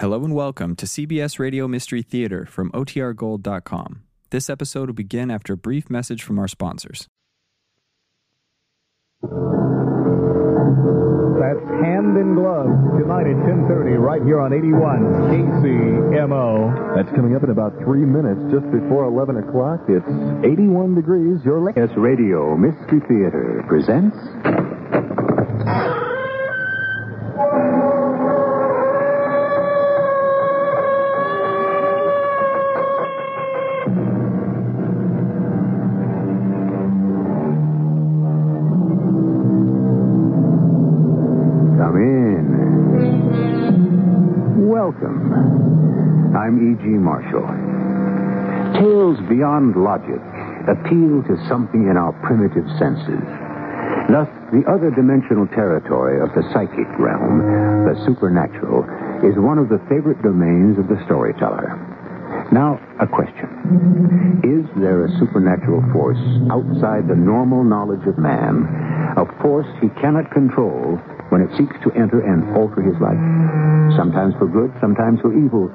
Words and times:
Hello 0.00 0.22
and 0.24 0.32
welcome 0.32 0.76
to 0.76 0.86
CBS 0.86 1.40
Radio 1.40 1.66
Mystery 1.66 2.02
Theater 2.02 2.46
from 2.46 2.70
OTRGold.com. 2.70 4.04
This 4.30 4.48
episode 4.48 4.88
will 4.88 4.94
begin 4.94 5.28
after 5.28 5.54
a 5.54 5.56
brief 5.56 5.90
message 5.90 6.22
from 6.22 6.38
our 6.38 6.46
sponsors. 6.46 7.08
That's 9.22 9.34
Hand 11.82 12.14
in 12.14 12.36
Glove 12.38 12.70
tonight 12.94 13.26
at 13.26 13.42
10:30 13.42 13.98
right 13.98 14.22
here 14.22 14.38
on 14.38 14.52
81 14.52 15.02
KCMO. 15.34 16.94
That's 16.94 17.10
coming 17.16 17.34
up 17.34 17.42
in 17.42 17.50
about 17.50 17.76
three 17.82 18.06
minutes, 18.06 18.38
just 18.52 18.70
before 18.70 19.02
11 19.02 19.38
o'clock. 19.38 19.80
It's 19.88 20.06
81 20.46 20.94
degrees. 20.94 21.44
Your 21.44 21.58
latest 21.58 21.96
Radio 21.96 22.56
Mystery 22.56 23.00
Theater 23.08 23.64
presents. 23.66 24.14
I'm 46.78 47.02
Marshall. 47.02 47.42
Tales 48.78 49.18
beyond 49.28 49.74
logic 49.74 50.22
appeal 50.70 51.26
to 51.26 51.34
something 51.48 51.90
in 51.90 51.96
our 51.96 52.12
primitive 52.22 52.70
senses. 52.78 53.18
Thus, 54.06 54.30
the 54.54 54.62
other 54.70 54.94
dimensional 54.94 55.48
territory 55.48 56.22
of 56.22 56.30
the 56.38 56.46
psychic 56.54 56.86
realm, 56.98 57.42
the 57.84 57.98
supernatural, 58.06 58.86
is 59.26 59.34
one 59.36 59.58
of 59.58 59.68
the 59.68 59.82
favorite 59.90 60.22
domains 60.22 60.78
of 60.78 60.86
the 60.86 61.02
storyteller. 61.04 61.74
Now, 62.52 62.78
a 63.00 63.06
question. 63.06 64.40
Is 64.46 64.64
there 64.78 65.04
a 65.04 65.10
supernatural 65.18 65.82
force 65.92 66.20
outside 66.52 67.08
the 67.08 67.18
normal 67.18 67.64
knowledge 67.64 68.06
of 68.06 68.18
man, 68.18 68.64
a 69.18 69.26
force 69.42 69.68
he 69.82 69.88
cannot 70.00 70.30
control 70.30 70.96
when 71.28 71.42
it 71.42 71.50
seeks 71.58 71.76
to 71.82 71.90
enter 71.98 72.22
and 72.22 72.56
alter 72.56 72.80
his 72.80 72.96
life? 73.02 73.18
Sometimes 73.98 74.32
for 74.38 74.46
good, 74.46 74.72
sometimes 74.80 75.20
for 75.20 75.34
evil. 75.34 75.68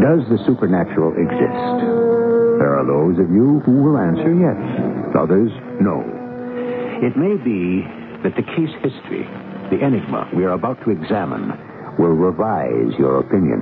Does 0.00 0.24
the 0.32 0.38
supernatural 0.46 1.12
exist? 1.12 1.60
There 2.58 2.72
are 2.78 2.86
those 2.86 3.18
of 3.18 3.28
you 3.30 3.60
who 3.66 3.82
will 3.82 3.98
answer 3.98 4.32
yes, 4.32 4.56
others 5.14 5.52
no. 5.80 6.00
It 7.02 7.16
may 7.16 7.36
be 7.36 7.84
that 8.22 8.34
the 8.36 8.42
case 8.42 8.72
history, 8.80 9.28
the 9.68 9.84
enigma 9.84 10.30
we 10.34 10.44
are 10.44 10.52
about 10.52 10.82
to 10.84 10.90
examine, 10.90 11.52
will 11.98 12.16
revise 12.16 12.96
your 12.98 13.20
opinion. 13.20 13.60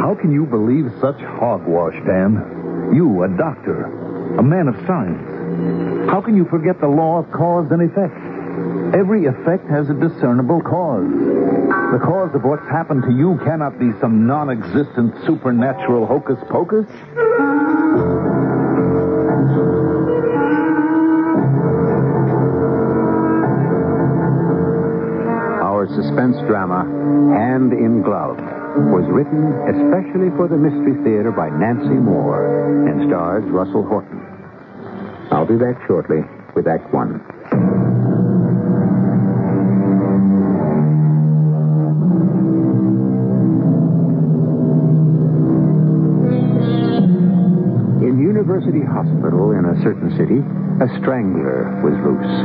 How 0.00 0.16
can 0.18 0.32
you 0.32 0.46
believe 0.46 0.90
such 1.00 1.20
hogwash, 1.38 1.94
Dan? 2.06 2.90
You, 2.92 3.22
a 3.22 3.28
doctor, 3.28 3.84
a 4.36 4.42
man 4.42 4.66
of 4.66 4.74
science. 4.86 6.10
How 6.10 6.20
can 6.20 6.36
you 6.36 6.46
forget 6.50 6.80
the 6.80 6.88
law 6.88 7.18
of 7.20 7.30
cause 7.30 7.70
and 7.70 7.82
effect? 7.82 8.29
Every 8.94 9.26
effect 9.26 9.68
has 9.70 9.88
a 9.88 9.94
discernible 9.94 10.60
cause. 10.60 11.06
The 11.92 12.00
cause 12.02 12.34
of 12.34 12.42
what's 12.42 12.66
happened 12.68 13.02
to 13.04 13.12
you 13.12 13.38
cannot 13.44 13.78
be 13.78 13.90
some 14.00 14.26
non 14.26 14.50
existent 14.50 15.14
supernatural 15.26 16.06
hocus 16.06 16.38
pocus. 16.50 16.86
Our 25.62 25.86
suspense 25.88 26.36
drama, 26.46 26.84
Hand 27.38 27.72
in 27.72 28.02
Glove, 28.02 28.38
was 28.90 29.06
written 29.08 29.48
especially 29.70 30.30
for 30.36 30.48
the 30.48 30.58
Mystery 30.58 30.94
Theater 31.02 31.30
by 31.30 31.48
Nancy 31.48 31.94
Moore 31.94 32.86
and 32.88 33.08
stars 33.08 33.44
Russell 33.46 33.84
Horton. 33.84 34.20
I'll 35.30 35.46
be 35.46 35.56
back 35.56 35.80
shortly 35.86 36.20
with 36.54 36.66
Act 36.66 36.92
One. 36.92 37.24
Hospital 49.00 49.56
in 49.56 49.64
a 49.64 49.80
certain 49.80 50.12
city, 50.20 50.44
a 50.84 50.88
strangler 51.00 51.72
was 51.80 51.96
loose. 52.04 52.36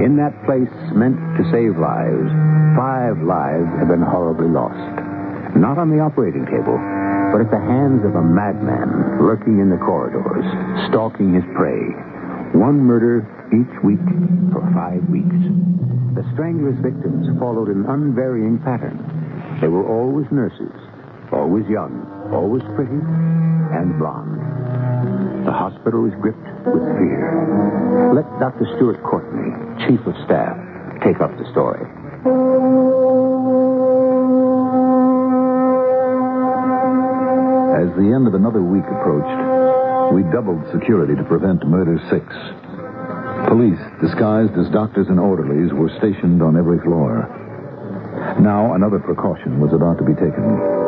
In 0.00 0.16
that 0.16 0.32
place 0.48 0.72
meant 0.96 1.20
to 1.36 1.44
save 1.52 1.76
lives, 1.76 2.32
five 2.72 3.20
lives 3.20 3.68
have 3.76 3.92
been 3.92 4.00
horribly 4.00 4.48
lost. 4.48 4.80
Not 5.52 5.76
on 5.76 5.92
the 5.92 6.00
operating 6.00 6.48
table, 6.48 6.80
but 7.28 7.44
at 7.44 7.52
the 7.52 7.60
hands 7.60 8.08
of 8.08 8.16
a 8.16 8.24
madman 8.24 9.20
lurking 9.20 9.60
in 9.60 9.68
the 9.68 9.76
corridors, 9.84 10.48
stalking 10.88 11.36
his 11.36 11.44
prey. 11.52 11.84
One 12.56 12.80
murder 12.80 13.28
each 13.52 13.76
week 13.84 14.00
for 14.48 14.64
five 14.72 15.04
weeks. 15.12 15.44
The 16.16 16.24
strangler's 16.32 16.80
victims 16.80 17.28
followed 17.36 17.68
an 17.68 17.84
unvarying 17.84 18.64
pattern. 18.64 18.96
They 19.60 19.68
were 19.68 19.84
always 19.84 20.24
nurses, 20.32 20.72
always 21.28 21.68
young, 21.68 22.00
always 22.32 22.64
pretty, 22.80 22.96
and 23.76 23.92
blonde. 24.00 24.41
The 25.52 25.58
hospital 25.58 26.06
is 26.08 26.14
gripped 26.16 26.48
with 26.64 26.80
fear. 26.96 27.28
Let 28.16 28.24
Dr. 28.40 28.64
Stuart 28.72 29.04
Courtney, 29.04 29.52
Chief 29.84 30.00
of 30.08 30.16
Staff, 30.24 30.56
take 31.04 31.20
up 31.20 31.28
the 31.36 31.44
story. 31.52 31.84
As 37.76 37.92
the 38.00 38.16
end 38.16 38.24
of 38.24 38.32
another 38.32 38.64
week 38.64 38.88
approached, 38.88 40.16
we 40.16 40.24
doubled 40.32 40.64
security 40.72 41.12
to 41.20 41.24
prevent 41.28 41.68
murder 41.68 42.00
six. 42.08 42.24
Police, 43.52 43.84
disguised 44.00 44.56
as 44.56 44.72
doctors 44.72 45.08
and 45.12 45.20
orderlies, 45.20 45.70
were 45.76 45.92
stationed 46.00 46.40
on 46.40 46.56
every 46.56 46.80
floor. 46.80 47.28
Now, 48.40 48.72
another 48.72 49.00
precaution 49.00 49.60
was 49.60 49.76
about 49.76 49.98
to 50.00 50.04
be 50.08 50.16
taken. 50.16 50.80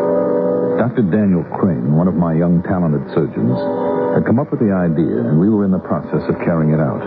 Dr. 0.81 1.05
Daniel 1.13 1.45
Crane, 1.61 1.95
one 1.95 2.09
of 2.09 2.15
my 2.15 2.33
young 2.33 2.63
talented 2.63 3.05
surgeons, 3.13 3.84
had 4.15 4.25
come 4.25 4.39
up 4.39 4.51
with 4.51 4.61
the 4.61 4.71
idea, 4.71 5.27
and 5.27 5.41
we 5.41 5.51
were 5.51 5.65
in 5.65 5.73
the 5.75 5.83
process 5.83 6.23
of 6.31 6.39
carrying 6.47 6.71
it 6.71 6.79
out. 6.79 7.03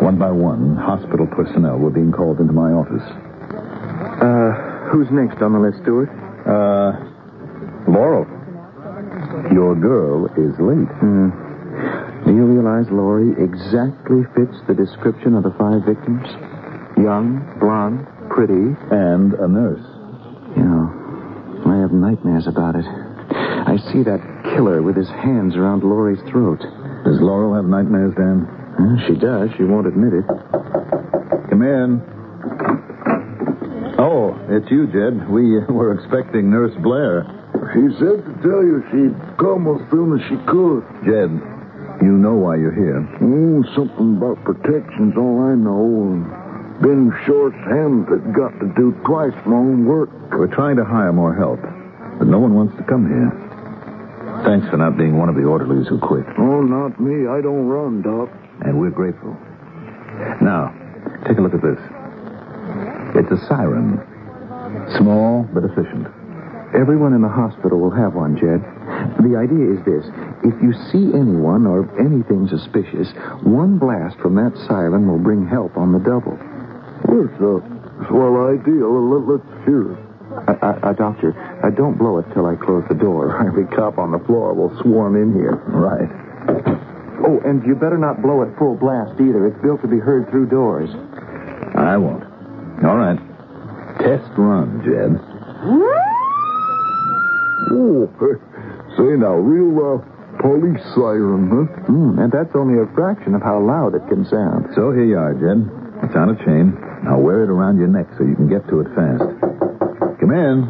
One 0.00 0.16
by 0.16 0.30
one, 0.30 0.76
hospital 0.76 1.26
personnel 1.26 1.76
were 1.78 1.90
being 1.90 2.12
called 2.12 2.38
into 2.38 2.52
my 2.52 2.70
office. 2.70 3.02
Uh, 3.02 4.88
who's 4.94 5.10
next 5.10 5.42
on 5.42 5.52
the 5.52 5.58
list, 5.58 5.82
Stuart? 5.82 6.06
Uh, 6.46 6.94
Laurel. 7.90 8.30
Your 9.50 9.74
girl 9.74 10.26
is 10.38 10.54
late. 10.62 10.86
Hmm. 11.02 11.34
Do 12.26 12.34
you 12.34 12.46
realize 12.46 12.86
Laurie 12.90 13.34
exactly 13.34 14.22
fits 14.38 14.54
the 14.68 14.74
description 14.74 15.34
of 15.34 15.42
the 15.42 15.54
five 15.58 15.82
victims? 15.82 16.26
Young, 16.94 17.42
blonde, 17.58 18.06
pretty. 18.30 18.78
And 18.94 19.34
a 19.34 19.48
nurse. 19.48 19.82
Yeah. 20.54 20.86
I 21.66 21.82
have 21.82 21.90
nightmares 21.90 22.46
about 22.46 22.76
it. 22.76 22.86
I 22.86 23.76
see 23.90 24.02
that 24.04 24.37
killer 24.54 24.82
with 24.82 24.96
his 24.96 25.08
hands 25.08 25.56
around 25.56 25.82
Laurie's 25.82 26.22
throat. 26.30 26.60
Does 27.04 27.20
Laurel 27.20 27.54
have 27.54 27.64
nightmares, 27.64 28.14
Dan? 28.16 28.46
Huh, 28.78 29.06
she 29.06 29.14
does. 29.14 29.50
She 29.56 29.64
won't 29.64 29.86
admit 29.86 30.12
it. 30.14 30.26
Come 31.50 31.62
in. 31.62 32.02
Oh, 33.98 34.38
it's 34.48 34.70
you, 34.70 34.86
Jed. 34.86 35.28
We 35.28 35.58
uh, 35.58 35.66
were 35.72 35.92
expecting 35.92 36.50
Nurse 36.50 36.74
Blair. 36.82 37.26
She 37.74 37.90
said 37.98 38.22
to 38.24 38.32
tell 38.46 38.62
you 38.62 38.82
she'd 38.90 39.16
come 39.36 39.66
as 39.66 39.82
soon 39.90 40.14
as 40.14 40.22
she 40.30 40.36
could. 40.46 40.86
Jed, 41.02 41.34
you 42.00 42.14
know 42.14 42.34
why 42.34 42.56
you're 42.56 42.74
here. 42.74 43.02
Oh, 43.20 43.64
something 43.74 44.16
about 44.16 44.42
protection's 44.44 45.16
all 45.18 45.42
I 45.42 45.54
know. 45.58 46.14
And 46.14 46.24
Ben 46.80 47.10
Short's 47.26 47.58
hand 47.66 48.06
had 48.06 48.32
got 48.34 48.54
to 48.60 48.72
do 48.76 48.94
twice 49.04 49.34
my 49.44 49.56
own 49.56 49.84
work. 49.84 50.10
We're 50.30 50.54
trying 50.54 50.76
to 50.76 50.84
hire 50.84 51.12
more 51.12 51.34
help, 51.34 51.58
but 52.18 52.28
no 52.28 52.38
one 52.38 52.54
wants 52.54 52.76
to 52.76 52.84
come 52.84 53.08
here. 53.08 53.47
Thanks 54.44 54.68
for 54.70 54.76
not 54.76 54.96
being 54.96 55.18
one 55.18 55.28
of 55.28 55.34
the 55.34 55.44
orderlies 55.44 55.88
who 55.88 55.98
quit. 55.98 56.24
Oh, 56.38 56.62
not 56.62 57.00
me. 57.00 57.26
I 57.26 57.40
don't 57.40 57.66
run, 57.66 58.02
Doc. 58.02 58.30
And 58.62 58.78
we're 58.80 58.90
grateful. 58.90 59.36
Now, 60.40 60.74
take 61.26 61.38
a 61.38 61.40
look 61.40 61.54
at 61.54 61.62
this. 61.62 61.78
It's 63.14 63.30
a 63.30 63.46
siren. 63.46 63.98
Small 64.98 65.48
but 65.52 65.64
efficient. 65.64 66.06
Everyone 66.74 67.14
in 67.14 67.22
the 67.22 67.28
hospital 67.28 67.80
will 67.80 67.90
have 67.90 68.14
one, 68.14 68.36
Jed. 68.36 68.60
The 69.24 69.36
idea 69.40 69.72
is 69.72 69.80
this. 69.88 70.04
If 70.44 70.60
you 70.62 70.72
see 70.92 71.16
anyone 71.16 71.66
or 71.66 71.88
anything 71.98 72.46
suspicious, 72.48 73.08
one 73.42 73.78
blast 73.78 74.18
from 74.20 74.34
that 74.36 74.52
siren 74.68 75.08
will 75.08 75.18
bring 75.18 75.46
help 75.46 75.76
on 75.76 75.92
the 75.92 75.98
double. 75.98 76.36
Uh, 76.36 77.08
well, 77.08 77.24
it's 77.24 77.40
a 77.40 78.06
swell 78.08 78.52
idea. 78.52 78.84
Let, 78.84 79.24
let's 79.24 79.64
hear 79.64 79.92
it. 79.92 80.07
Uh, 80.46 80.52
uh, 80.62 80.90
uh, 80.90 80.92
doctor, 80.92 81.34
uh, 81.64 81.70
don't 81.70 81.98
blow 81.98 82.18
it 82.18 82.26
till 82.34 82.46
I 82.46 82.54
close 82.54 82.84
the 82.88 82.94
door. 82.94 83.34
Every 83.46 83.66
cop 83.74 83.98
on 83.98 84.12
the 84.12 84.20
floor 84.26 84.54
will 84.54 84.70
swarm 84.82 85.16
in 85.16 85.32
here. 85.34 85.56
Right. 85.66 86.08
Oh, 87.26 87.40
and 87.44 87.64
you 87.66 87.74
better 87.74 87.98
not 87.98 88.22
blow 88.22 88.42
it 88.42 88.54
full 88.58 88.76
blast 88.76 89.18
either. 89.20 89.46
It's 89.46 89.58
built 89.62 89.82
to 89.82 89.88
be 89.88 89.98
heard 89.98 90.30
through 90.30 90.46
doors. 90.48 90.88
I 91.74 91.96
won't. 91.96 92.22
All 92.84 92.96
right. 92.96 93.18
test 93.98 94.30
run, 94.38 94.80
Jed. 94.86 95.18
Oh, 97.70 98.06
say 98.96 99.18
now, 99.18 99.34
real 99.34 99.74
uh, 99.82 99.98
police 100.40 100.80
siren, 100.94 101.50
huh? 101.50 101.66
Hmm, 101.90 102.18
and 102.18 102.30
that's 102.30 102.54
only 102.54 102.78
a 102.78 102.86
fraction 102.94 103.34
of 103.34 103.42
how 103.42 103.58
loud 103.60 103.94
it 103.94 104.06
can 104.08 104.24
sound. 104.30 104.70
So 104.74 104.92
here 104.92 105.04
you 105.04 105.18
are, 105.18 105.34
Jed. 105.34 105.66
It's 106.06 106.14
on 106.14 106.30
a 106.30 106.38
chain. 106.46 106.78
Now 107.02 107.18
wear 107.18 107.42
it 107.42 107.50
around 107.50 107.78
your 107.78 107.88
neck 107.88 108.06
so 108.16 108.24
you 108.24 108.36
can 108.36 108.48
get 108.48 108.66
to 108.68 108.80
it 108.80 108.88
fast. 108.94 109.77
Come 110.28 110.36
in. 110.36 110.60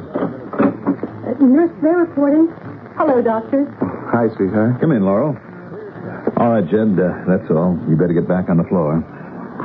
Nurse, 1.50 1.75
they're 1.82 2.06
reporting. 2.06 2.46
Hello, 2.94 3.20
doctor. 3.20 3.66
Hi, 4.06 4.31
sweetheart. 4.37 4.81
Come 4.81 4.93
in, 4.93 5.02
Laurel. 5.02 5.34
All 6.38 6.55
right, 6.55 6.62
Jed, 6.62 6.94
uh, 6.94 7.26
that's 7.26 7.50
all. 7.50 7.75
You 7.90 7.99
better 7.99 8.14
get 8.14 8.28
back 8.28 8.49
on 8.50 8.58
the 8.58 8.69
floor. 8.70 9.02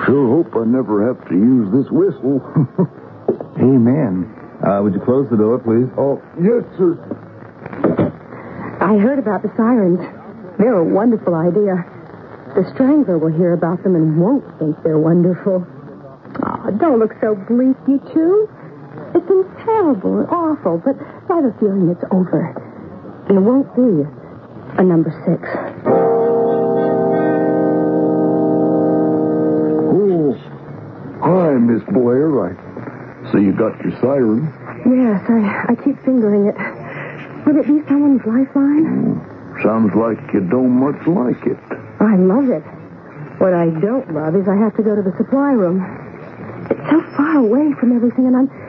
Sure 0.08 0.42
hope 0.42 0.50
I 0.58 0.66
never 0.66 1.06
have 1.06 1.22
to 1.30 1.36
use 1.36 1.70
this 1.70 1.86
whistle. 1.94 2.42
Amen. 3.62 4.34
Uh, 4.66 4.82
would 4.82 4.96
you 4.96 5.02
close 5.06 5.30
the 5.30 5.38
door, 5.38 5.62
please? 5.62 5.86
oh, 5.94 6.18
yes, 6.42 6.66
sir. 6.74 6.98
I 8.82 8.98
heard 8.98 9.20
about 9.20 9.44
the 9.44 9.54
sirens. 9.56 10.02
They're 10.58 10.74
a 10.74 10.84
wonderful 10.84 11.36
idea. 11.36 11.86
The 12.58 12.66
strangler 12.74 13.20
will 13.20 13.34
hear 13.38 13.54
about 13.54 13.84
them 13.84 13.94
and 13.94 14.18
won't 14.20 14.58
think 14.58 14.74
they're 14.82 14.98
wonderful. 14.98 15.62
Oh, 16.42 16.72
don't 16.82 16.98
look 16.98 17.14
so 17.22 17.36
bleak, 17.46 17.78
you 17.86 18.02
two. 18.12 18.50
It 19.84 19.86
terrible 19.86 20.20
and 20.20 20.30
awful, 20.30 20.78
but 20.80 20.96
I 20.96 21.36
have 21.36 21.44
a 21.44 21.52
feeling 21.60 21.90
it's 21.90 22.04
over. 22.10 22.56
There 23.28 23.42
won't 23.42 23.68
be 23.76 24.08
a 24.80 24.84
number 24.84 25.12
six. 25.28 25.44
Oh, 29.92 30.32
hi, 31.20 31.52
Miss 31.60 31.84
Blair. 31.92 32.48
I 32.48 33.32
see 33.34 33.44
you 33.44 33.52
got 33.52 33.76
your 33.84 33.92
siren. 34.00 34.48
Yes, 34.88 35.20
I, 35.28 35.74
I 35.74 35.76
keep 35.84 36.00
fingering 36.06 36.48
it. 36.48 36.56
Would 37.46 37.58
it 37.58 37.68
be 37.68 37.86
someone's 37.90 38.24
lifeline? 38.26 39.20
Mm. 39.20 39.64
Sounds 39.64 39.92
like 39.96 40.34
you 40.34 40.48
don't 40.48 40.80
much 40.80 41.06
like 41.08 41.46
it. 41.46 41.60
I 42.00 42.16
love 42.16 42.48
it. 42.48 42.64
What 43.40 43.54
I 43.54 43.68
don't 43.84 44.14
love 44.14 44.34
is 44.38 44.48
I 44.48 44.56
have 44.56 44.78
to 44.78 44.84
go 44.84 44.96
to 44.96 45.02
the 45.02 45.12
supply 45.18 45.52
room. 45.52 45.84
It's 46.72 46.80
so 46.90 47.02
far 47.18 47.36
away 47.36 47.74
from 47.82 47.94
everything, 47.94 48.28
and 48.28 48.38
I'm. 48.38 48.63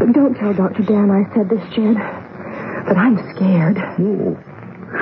Oh, 0.00 0.12
don't 0.12 0.34
tell 0.34 0.54
Dr. 0.54 0.82
Dan 0.84 1.10
I 1.10 1.26
said 1.34 1.48
this, 1.48 1.62
Jed. 1.74 1.96
But 2.86 2.96
I'm 2.96 3.18
scared. 3.34 3.78
Oh, 3.98 4.38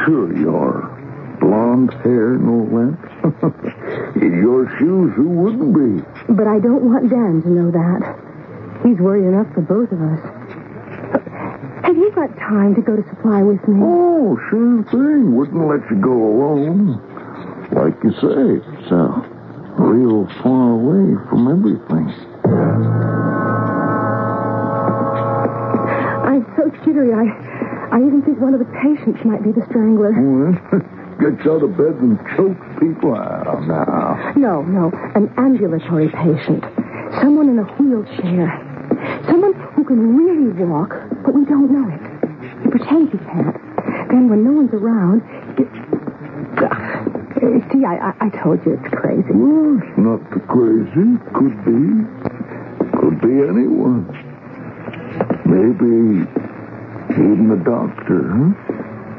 sure 0.04 0.37
you 0.37 0.56
are. 0.56 0.96
Blonde 1.38 1.93
hair, 2.02 2.38
no 2.38 2.64
that. 2.64 4.16
In 4.22 4.40
your 4.40 4.66
shoes, 4.78 5.12
who 5.14 5.28
wouldn't 5.28 5.75
be? 5.75 6.32
But 6.32 6.46
I 6.46 6.58
don't 6.58 6.84
want 6.88 7.10
Dan 7.10 7.43
to 7.43 7.50
know 7.50 7.70
that. 7.70 8.82
He's 8.87 8.98
worried 8.98 9.28
enough 9.28 9.52
for 9.54 9.60
both 9.60 9.93
of 9.93 10.00
us. 10.00 10.46
Have 11.84 11.96
you 11.96 12.10
got 12.12 12.34
time 12.38 12.75
to 12.75 12.81
go 12.81 12.96
to 12.96 13.02
supply 13.10 13.42
with 13.42 13.60
me? 13.69 13.81
Oh, 13.84 14.38
sure 14.50 14.82
thing. 14.90 15.37
Wouldn't 15.37 15.69
let 15.69 15.88
you 15.90 15.96
go 16.00 16.12
alone. 16.12 16.99
Like 17.70 17.94
you 18.02 18.12
say, 18.12 18.64
it's 18.64 18.90
uh, 18.90 19.22
real 19.78 20.26
far 20.42 20.72
away 20.72 21.14
from 21.28 21.46
everything. 21.52 23.06
So 26.70 26.84
jittery. 26.84 27.12
I, 27.14 27.96
I 27.96 27.98
even 28.02 28.22
think 28.22 28.40
one 28.40 28.54
of 28.54 28.60
the 28.60 28.70
patients 28.82 29.22
might 29.24 29.42
be 29.42 29.52
the 29.52 29.62
strangler. 29.70 30.12
Gets 31.16 31.46
out 31.48 31.62
of 31.62 31.72
bed 31.78 31.96
and 32.02 32.18
chokes 32.36 32.66
people. 32.76 33.16
Oh, 33.16 33.60
no. 33.64 34.32
No, 34.36 34.62
no, 34.62 34.90
an 35.14 35.32
ambulatory 35.38 36.08
patient. 36.10 36.62
Someone 37.22 37.48
in 37.48 37.58
a 37.58 37.64
wheelchair. 37.80 38.52
Someone 39.24 39.54
who 39.74 39.84
can 39.84 40.16
really 40.16 40.52
walk, 40.64 40.92
but 41.24 41.32
we 41.32 41.44
don't 41.46 41.72
know 41.72 41.88
it. 41.88 42.02
He 42.62 42.68
pretends 42.68 43.12
he 43.12 43.18
can't. 43.18 43.56
Then 44.10 44.28
when 44.28 44.44
no 44.44 44.52
one's 44.52 44.74
around, 44.74 45.22
he... 45.56 45.64
Ah, 46.60 47.04
see, 47.72 47.84
I, 47.84 48.12
I, 48.12 48.26
I 48.26 48.28
told 48.42 48.60
you 48.66 48.74
it's 48.76 48.94
crazy. 48.94 49.32
Well, 49.32 49.80
it's 49.80 49.96
not 49.96 50.20
the 50.30 50.40
crazy. 50.52 51.16
Could 51.32 51.56
be. 51.64 52.04
Could 53.00 53.20
be 53.24 53.40
anyone. 53.40 54.04
Maybe 55.46 56.26
even 57.18 57.48
the 57.48 57.56
doctor, 57.64 58.28
huh? 58.28 58.52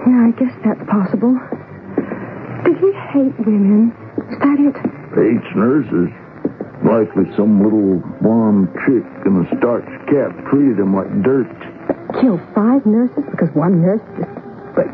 Yeah, 0.06 0.30
I 0.30 0.32
guess 0.38 0.54
that's 0.64 0.84
possible. 0.90 1.34
Does 2.64 2.78
he 2.80 2.92
hate 3.12 3.34
women? 3.42 3.92
Is 4.30 4.38
that 4.40 4.60
it? 4.60 4.76
Hates 5.16 5.50
nurses. 5.56 6.10
Likely 6.86 7.26
some 7.36 7.64
little 7.64 7.98
blonde 8.22 8.70
chick 8.86 9.04
in 9.26 9.36
a 9.42 9.46
starched 9.58 9.90
cap 10.08 10.32
treated 10.50 10.78
him 10.80 10.94
like 10.96 11.10
dirt. 11.24 11.50
Killed 12.22 12.40
five 12.54 12.86
nurses 12.86 13.24
because 13.32 13.50
one 13.56 13.82
nurse 13.82 14.02
just... 14.16 14.30
But... 14.78 14.86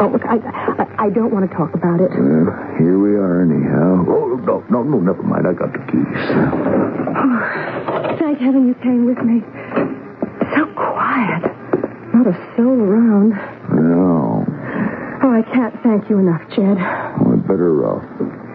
Oh, 0.00 0.08
look, 0.08 0.24
I, 0.24 0.38
I, 0.80 0.86
I 1.06 1.10
don't 1.10 1.30
want 1.30 1.48
to 1.48 1.54
talk 1.56 1.72
about 1.74 2.00
it. 2.00 2.10
Well, 2.10 2.50
here 2.80 2.98
we 2.98 3.14
are 3.14 3.42
anyhow. 3.44 4.04
Oh, 4.08 4.34
no, 4.42 4.64
no, 4.70 4.82
no, 4.82 4.98
never 4.98 5.22
mind. 5.22 5.46
I 5.46 5.52
got 5.52 5.72
the 5.72 5.78
keys. 5.92 6.08
Thank 8.18 8.38
heaven 8.40 8.66
you 8.66 8.74
came 8.82 9.04
with 9.04 9.18
me. 9.18 9.42
Not 12.24 12.34
a 12.34 12.56
soul 12.56 12.80
around. 12.80 13.30
No. 13.68 14.46
Oh, 15.22 15.30
I 15.30 15.42
can't 15.52 15.74
thank 15.82 16.08
you 16.08 16.18
enough, 16.20 16.40
Jed. 16.56 16.78
I'd 16.78 17.42
better 17.46 17.84
uh, 17.84 18.00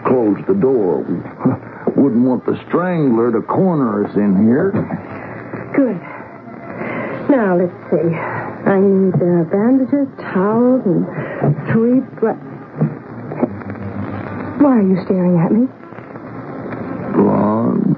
close 0.08 0.38
the 0.48 0.56
door. 0.56 1.02
We 1.06 2.02
wouldn't 2.02 2.26
want 2.26 2.48
the 2.48 2.58
strangler 2.68 3.32
to 3.32 3.42
corner 3.46 4.06
us 4.06 4.16
in 4.16 4.42
here. 4.42 4.72
Good. 5.76 6.02
Now, 7.30 7.58
let's 7.58 7.78
see. 7.92 8.10
I 8.10 8.80
need 8.82 9.14
uh, 9.14 9.46
bandages, 9.54 10.08
towels, 10.34 10.82
and 10.86 11.06
three 11.70 12.02
Why 14.66 14.78
are 14.78 14.82
you 14.82 14.98
staring 15.06 15.38
at 15.38 15.52
me? 15.52 15.68
Blonde, 17.14 17.96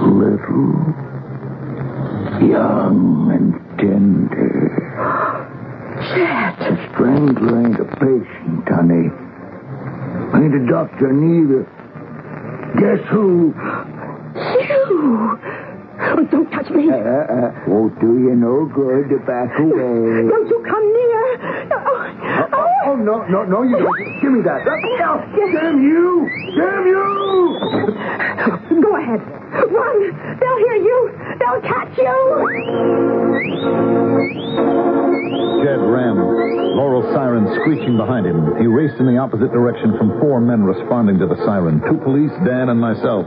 little, 0.00 0.88
young, 2.48 3.30
and 3.36 3.59
tender. 3.80 4.48
The 6.60 6.76
strangler 6.92 7.66
ain't 7.66 7.80
a 7.80 7.84
patient, 7.96 8.68
honey. 8.68 9.08
Ain't 10.36 10.54
a 10.54 10.66
doctor 10.70 11.12
neither. 11.12 11.66
Guess 12.78 13.08
who? 13.10 13.54
You! 14.36 15.38
Oh, 16.02 16.24
don't 16.30 16.50
touch 16.50 16.70
me. 16.70 16.88
Uh, 16.90 16.94
uh, 16.96 17.52
won't 17.66 17.98
do 18.00 18.06
you 18.18 18.34
no 18.34 18.64
good 18.72 19.08
to 19.10 19.18
back 19.26 19.58
away. 19.58 20.28
Don't 20.28 20.48
you 20.48 20.64
come 20.64 20.92
near. 20.92 21.68
Oh, 21.72 21.84
oh. 22.52 22.66
Oh, 22.86 22.96
no, 22.96 23.22
no, 23.28 23.44
no, 23.44 23.62
you 23.62 23.76
don't. 23.76 24.22
Give 24.22 24.32
me 24.32 24.40
that. 24.42 24.64
Damn 24.64 25.82
you! 25.82 26.28
Damn 26.56 26.86
you! 26.86 28.82
Go 28.82 28.96
ahead. 28.96 29.39
Run. 29.68 30.38
They'll 30.40 30.58
hear 30.58 30.76
you. 30.76 30.98
They'll 31.38 31.60
catch 31.60 31.96
you. 31.98 32.16
Jed 35.60 35.80
ran, 35.84 36.16
Laurel's 36.76 37.12
siren 37.12 37.44
screeching 37.60 37.96
behind 37.96 38.24
him. 38.26 38.56
He 38.58 38.66
raced 38.66 38.96
in 38.98 39.06
the 39.06 39.18
opposite 39.18 39.52
direction 39.52 39.96
from 39.98 40.18
four 40.20 40.40
men 40.40 40.64
responding 40.64 41.18
to 41.18 41.26
the 41.26 41.36
siren 41.44 41.80
two 41.82 41.98
police, 42.02 42.32
Dan, 42.44 42.70
and 42.70 42.80
myself. 42.80 43.26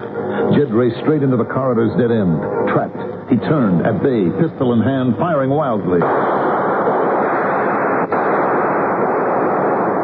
Jed 0.58 0.74
raced 0.74 0.98
straight 1.06 1.22
into 1.22 1.38
the 1.38 1.46
corridor's 1.46 1.94
dead 1.98 2.10
end. 2.12 2.42
Trapped. 2.74 3.30
He 3.30 3.38
turned, 3.38 3.86
at 3.86 4.02
bay, 4.02 4.30
pistol 4.42 4.74
in 4.74 4.82
hand, 4.82 5.16
firing 5.18 5.50
wildly. 5.52 6.02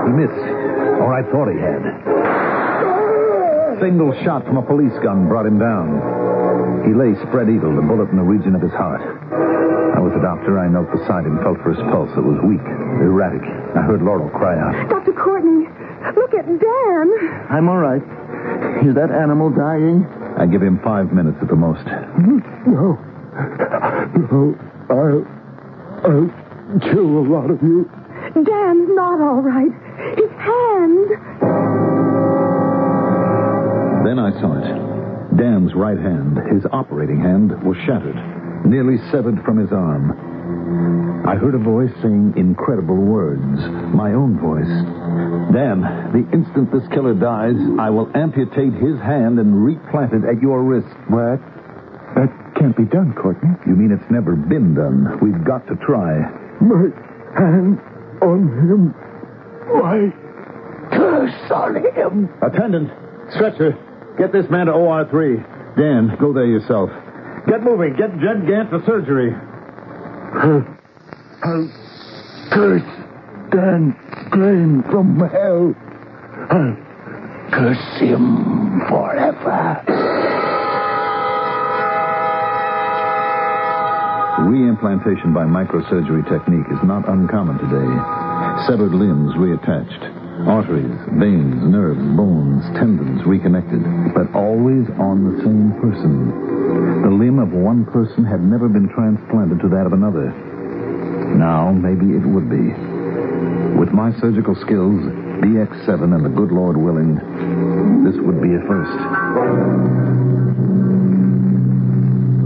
He 0.06 0.12
missed, 0.16 0.46
or 1.02 1.14
I 1.14 1.22
thought 1.34 1.50
he 1.50 1.58
had. 1.60 1.82
Single 3.82 4.14
shot 4.24 4.46
from 4.46 4.58
a 4.58 4.62
police 4.62 4.94
gun 5.04 5.28
brought 5.28 5.46
him 5.46 5.58
down. 5.58 6.19
He 6.86 6.94
lay 6.94 7.14
spread 7.28 7.50
eagle, 7.50 7.76
the 7.76 7.82
bullet 7.82 8.10
in 8.10 8.18
the 8.18 8.24
region 8.24 8.56
of 8.56 8.62
his 8.62 8.72
heart. 8.72 9.02
I 9.02 10.00
was 10.00 10.14
the 10.14 10.22
doctor. 10.22 10.58
I 10.60 10.68
knelt 10.70 10.92
beside 10.92 11.26
him, 11.26 11.38
felt 11.44 11.58
for 11.62 11.74
his 11.74 11.82
pulse. 11.92 12.12
It 12.16 12.24
was 12.24 12.40
weak, 12.46 12.64
erratic. 13.04 13.44
I 13.76 13.82
heard 13.84 14.02
Laurel 14.02 14.30
cry 14.30 14.56
out. 14.58 14.90
Dr. 14.90 15.12
Courtney, 15.14 15.68
look 16.16 16.34
at 16.34 16.48
Dan. 16.48 17.06
I'm 17.52 17.68
all 17.68 17.80
right. 17.80 18.02
Is 18.88 18.96
that 18.96 19.12
animal 19.12 19.50
dying? 19.50 20.06
I 20.40 20.46
give 20.46 20.64
him 20.64 20.80
five 20.84 21.12
minutes 21.12 21.38
at 21.42 21.50
the 21.50 21.56
most. 21.56 21.84
No. 22.66 22.96
No. 24.16 24.56
I'll. 24.90 25.26
I'll 26.06 26.32
kill 26.80 27.20
a 27.20 27.26
lot 27.28 27.52
of 27.52 27.62
you. 27.62 27.90
Dan's 28.34 28.90
not 28.96 29.20
all 29.20 29.42
right. 29.42 29.72
His 30.18 30.32
hand. 30.40 31.10
Then 34.06 34.18
I 34.18 34.32
saw 34.40 34.56
it. 34.58 34.89
Dan's 35.38 35.74
right 35.76 35.98
hand, 35.98 36.38
his 36.52 36.66
operating 36.72 37.22
hand, 37.22 37.52
was 37.64 37.78
shattered, 37.86 38.18
nearly 38.66 38.98
severed 39.12 39.44
from 39.46 39.58
his 39.58 39.72
arm. 39.72 41.26
I 41.28 41.36
heard 41.36 41.54
a 41.54 41.60
voice 41.60 41.92
saying 42.02 42.34
incredible 42.38 42.96
words, 42.96 43.60
my 43.94 44.14
own 44.14 44.40
voice. 44.40 44.70
Dan, 45.54 45.82
the 46.12 46.26
instant 46.34 46.72
this 46.72 46.88
killer 46.90 47.14
dies, 47.14 47.56
I 47.80 47.90
will 47.90 48.10
amputate 48.16 48.74
his 48.74 48.98
hand 49.00 49.38
and 49.38 49.64
replant 49.64 50.14
it 50.14 50.26
at 50.26 50.42
your 50.42 50.64
wrist. 50.64 50.90
What? 51.08 51.40
That 52.16 52.30
can't 52.58 52.76
be 52.76 52.86
done, 52.86 53.14
Courtney. 53.14 53.50
You 53.68 53.76
mean 53.76 53.92
it's 53.92 54.10
never 54.12 54.36
been 54.36 54.74
done? 54.74 55.20
We've 55.22 55.44
got 55.46 55.68
to 55.68 55.76
try. 55.76 56.26
My 56.60 56.90
hand 57.38 57.80
on 58.22 58.50
him. 58.66 58.96
My 59.70 60.10
curse 60.90 61.52
on 61.52 61.76
him. 61.78 62.30
Attendant, 62.42 62.90
stretcher, 63.36 63.78
get 64.20 64.32
this 64.32 64.50
man 64.52 64.68
to 64.68 64.74
OR3. 64.74 65.76
Dan, 65.76 66.16
go 66.20 66.34
there 66.34 66.46
yourself. 66.46 66.90
Get 67.48 67.64
moving. 67.64 67.96
Get 67.96 68.12
Jed 68.20 68.46
Gant 68.46 68.70
to 68.72 68.84
surgery. 68.86 69.34
I'll 71.42 71.72
curse 72.52 72.84
Dan 73.52 73.96
Crane 74.32 74.84
from 74.84 75.18
hell. 75.20 75.74
I'll 76.52 76.76
curse 77.52 78.00
him 78.00 78.82
forever. 78.90 79.84
Reimplantation 84.40 85.34
by 85.34 85.44
microsurgery 85.44 86.24
technique 86.30 86.68
is 86.72 86.80
not 86.84 87.08
uncommon 87.10 87.58
today. 87.58 88.66
Severed 88.68 88.94
limbs 88.94 89.34
reattached. 89.36 90.19
Arteries, 90.48 90.96
veins, 91.20 91.60
nerves, 91.68 92.00
bones, 92.16 92.64
tendons 92.78 93.26
reconnected. 93.26 93.84
But 94.14 94.34
always 94.34 94.88
on 94.96 95.28
the 95.28 95.44
same 95.44 95.74
person. 95.82 97.04
The 97.04 97.12
limb 97.12 97.40
of 97.40 97.52
one 97.52 97.86
person 97.86 98.24
had 98.24 98.42
never 98.42 98.70
been 98.70 98.88
transplanted 98.90 99.60
to 99.62 99.70
that 99.70 99.86
of 99.86 99.94
another. 99.94 100.32
Now, 101.36 101.72
maybe 101.72 102.16
it 102.16 102.26
would 102.26 102.50
be. 102.50 102.72
With 103.78 103.92
my 103.92 104.12
surgical 104.20 104.56
skills, 104.56 105.00
BX7, 105.44 106.16
and 106.16 106.26
the 106.26 106.30
good 106.30 106.52
Lord 106.52 106.78
willing, 106.78 107.16
this 108.04 108.16
would 108.20 108.42
be 108.42 108.56
a 108.56 108.62
first. 108.68 108.96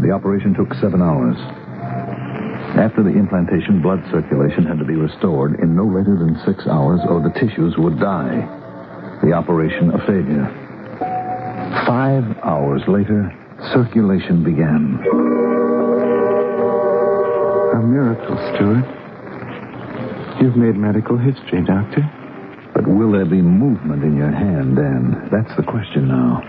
The 0.02 0.12
operation 0.12 0.54
took 0.54 0.74
seven 0.82 1.02
hours. 1.02 1.38
After 2.76 3.04
the 3.04 3.14
implantation, 3.14 3.82
blood 3.82 4.02
circulation 4.10 4.66
had 4.66 4.80
to 4.80 4.86
be 4.86 4.96
restored 4.96 5.60
in 5.60 5.76
no 5.76 5.86
later 5.86 6.18
than 6.18 6.42
six 6.46 6.66
hours, 6.66 7.02
or 7.08 7.22
the 7.22 7.30
tissues 7.40 7.76
would 7.78 8.00
die. 8.00 8.42
The 9.22 9.32
operation 9.32 9.92
a 9.94 10.00
failure. 10.06 10.50
Five 11.86 12.26
hours 12.44 12.82
later, 12.88 13.32
circulation 13.72 14.44
began. 14.44 15.00
A 17.78 17.82
miracle, 17.86 18.38
Stuart. 18.54 18.90
You've 20.42 20.58
made 20.58 20.76
medical 20.76 21.18
history, 21.18 21.64
Doctor. 21.64 22.02
But 22.74 22.88
will 22.88 23.12
there 23.12 23.26
be 23.26 23.42
movement 23.42 24.04
in 24.04 24.18
your 24.18 24.32
hand, 24.32 24.76
Dan? 24.76 25.30
That's 25.32 25.56
the 25.56 25.64
question 25.64 26.08
now. 26.08 26.42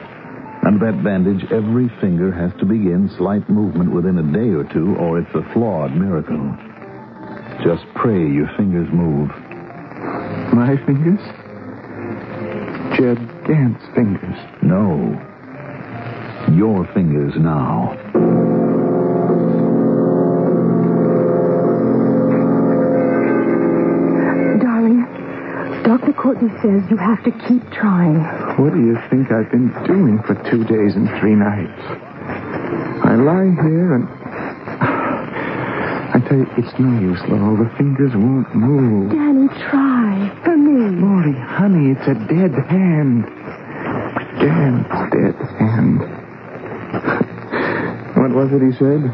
Under 0.66 0.90
that 0.90 1.04
bandage, 1.04 1.44
every 1.52 1.90
finger 2.00 2.32
has 2.32 2.50
to 2.58 2.64
begin 2.64 3.10
slight 3.18 3.48
movement 3.50 3.92
within 3.92 4.16
a 4.18 4.32
day 4.32 4.48
or 4.48 4.64
two, 4.72 4.96
or 4.96 5.18
it's 5.18 5.34
a 5.34 5.52
flawed 5.52 5.94
miracle. 5.94 6.40
Just 7.62 7.84
pray 7.94 8.18
your 8.18 8.48
fingers 8.56 8.88
move. 8.92 9.28
My 10.54 10.76
fingers? 10.86 11.20
Jed 12.96 13.18
Gant's 13.46 13.84
fingers. 13.94 14.38
No. 14.62 15.20
Your 16.56 16.86
fingers 16.94 17.34
now. 17.36 18.33
Courtney 26.24 26.48
says 26.62 26.80
you 26.88 26.96
have 26.96 27.22
to 27.24 27.30
keep 27.46 27.60
trying. 27.70 28.16
What 28.56 28.72
do 28.72 28.80
you 28.80 28.96
think 29.10 29.30
I've 29.30 29.50
been 29.50 29.68
doing 29.84 30.22
for 30.24 30.32
two 30.48 30.64
days 30.64 30.96
and 30.96 31.06
three 31.20 31.36
nights? 31.36 31.76
I 33.04 33.12
lie 33.20 33.52
here 33.60 33.92
and. 33.92 34.08
I 36.16 36.24
tell 36.26 36.38
you, 36.38 36.46
it's 36.56 36.72
no 36.80 36.98
use, 36.98 37.20
Laurel. 37.28 37.58
The 37.60 37.68
fingers 37.76 38.12
won't 38.14 38.54
move. 38.54 39.10
Danny, 39.10 39.48
try. 39.68 40.32
For 40.44 40.56
me. 40.56 40.96
Laurie, 40.96 41.36
honey, 41.36 41.92
it's 41.92 42.08
a 42.08 42.14
dead 42.14 42.56
hand. 42.72 43.28
Dan's 44.40 44.88
dead 45.12 45.36
hand. 45.60 46.00
what 48.16 48.32
was 48.32 48.48
it 48.50 48.64
he 48.64 48.72
said? 48.80 49.04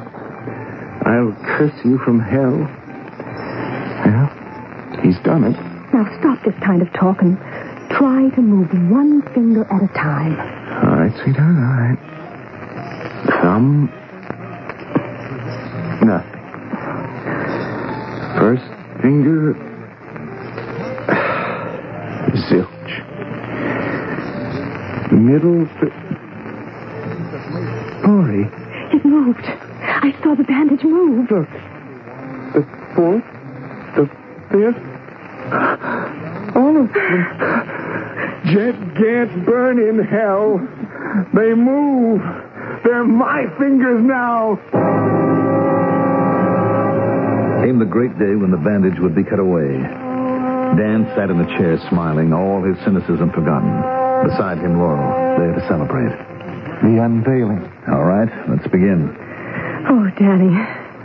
I'll 1.10 1.34
curse 1.58 1.74
you 1.84 1.98
from 2.04 2.20
hell. 2.20 2.54
Well, 4.06 5.02
he's 5.02 5.18
done 5.24 5.52
it. 5.52 5.69
Now 5.92 6.06
stop 6.20 6.38
this 6.44 6.54
kind 6.64 6.82
of 6.82 6.92
talk 6.92 7.20
and 7.22 7.36
try 7.90 8.28
to 8.36 8.42
move 8.42 8.68
one 8.90 9.22
finger 9.34 9.64
at 9.64 9.82
a 9.82 9.88
time. 9.94 10.38
All 10.84 10.96
right, 11.00 11.12
sweetheart, 11.22 11.56
all 11.56 11.76
right. 11.82 11.98
Thumb. 13.42 13.90
Nothing. 16.02 16.40
First 18.38 18.64
finger. 19.02 19.54
Zilch. 22.48 22.92
Middle. 25.12 25.66
Fi- 25.80 25.96
Laurie, 28.06 28.48
It 28.94 29.04
moved. 29.04 29.44
I 29.44 30.14
saw 30.22 30.34
the 30.34 30.44
bandage 30.44 30.82
move. 30.84 31.30
look. 31.30 31.48
The 32.54 32.62
fourth. 32.94 33.24
The 33.96 34.08
fifth. 34.50 34.82
All 36.54 36.76
of 36.76 36.92
them. 36.92 37.20
Jed 38.46 38.94
Gant 38.96 39.46
burn 39.46 39.78
in 39.78 40.04
hell. 40.04 40.58
They 41.34 41.54
move. 41.54 42.20
They're 42.84 43.04
my 43.04 43.46
fingers 43.58 44.02
now. 44.02 44.56
Came 47.62 47.78
the 47.78 47.84
great 47.84 48.18
day 48.18 48.34
when 48.34 48.50
the 48.50 48.56
bandage 48.56 48.98
would 49.00 49.14
be 49.14 49.22
cut 49.22 49.38
away. 49.38 49.78
Dan 50.78 51.04
sat 51.14 51.30
in 51.30 51.38
the 51.38 51.46
chair 51.58 51.78
smiling, 51.90 52.32
all 52.32 52.62
his 52.62 52.78
cynicism 52.84 53.30
forgotten. 53.32 53.70
Beside 54.28 54.58
him, 54.58 54.78
Laurel, 54.78 55.38
there 55.38 55.52
to 55.52 55.60
celebrate. 55.68 56.14
The 56.82 57.02
unveiling. 57.02 57.70
All 57.92 58.04
right, 58.04 58.30
let's 58.48 58.66
begin. 58.68 59.14
Oh, 59.88 60.08
Danny, 60.18 60.54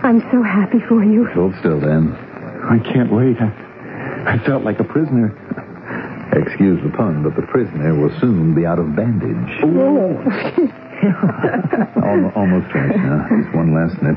I'm 0.03 0.21
so 0.31 0.41
happy 0.43 0.79
for 0.87 1.03
you. 1.03 1.25
Hold 1.33 1.55
still, 1.59 1.79
Dan. 1.81 2.13
I 2.69 2.79
can't 2.79 3.11
wait. 3.11 3.37
I, 3.41 3.51
I 4.25 4.37
felt 4.45 4.63
like 4.63 4.79
a 4.79 4.83
prisoner. 4.83 5.31
Excuse 6.33 6.81
the 6.83 6.89
pun, 6.97 7.23
but 7.23 7.35
the 7.35 7.43
prisoner 7.47 7.95
will 7.95 8.11
soon 8.19 8.53
be 8.55 8.65
out 8.65 8.79
of 8.79 8.95
bandage. 8.95 9.59
Oh. 9.63 10.17
Almo- 12.03 12.31
almost 12.35 12.71
finished 12.73 12.97
now. 12.97 13.27
Just 13.29 13.55
one 13.55 13.73
last 13.73 13.97
snip. 13.99 14.15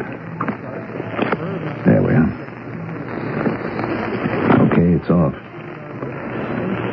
There 1.85 2.03
we 2.03 2.13
are. 2.15 2.31
Okay, 4.67 4.95
it's 4.95 5.11
off. 5.11 5.35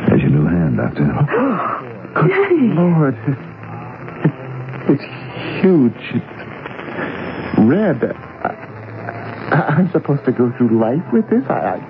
There's 0.10 0.22
your 0.22 0.32
new 0.32 0.46
hand, 0.46 0.78
Doctor. 0.78 1.06
Good 2.16 2.76
lord, 2.76 3.18
it's 4.88 5.04
huge. 5.62 6.04
It's 6.14 7.60
red. 7.60 8.04
I, 9.52 9.76
I'm 9.78 9.90
supposed 9.92 10.24
to 10.26 10.32
go 10.32 10.52
through 10.58 10.80
life 10.80 11.04
with 11.12 11.30
this? 11.30 11.44
I, 11.50 11.82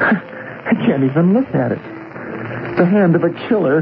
I, 0.00 0.22
I 0.70 0.74
can't 0.86 1.04
even 1.04 1.32
look 1.34 1.48
at 1.54 1.72
it. 1.72 1.80
The 2.76 2.84
hand 2.86 3.16
of 3.16 3.24
a 3.24 3.30
killer, 3.48 3.78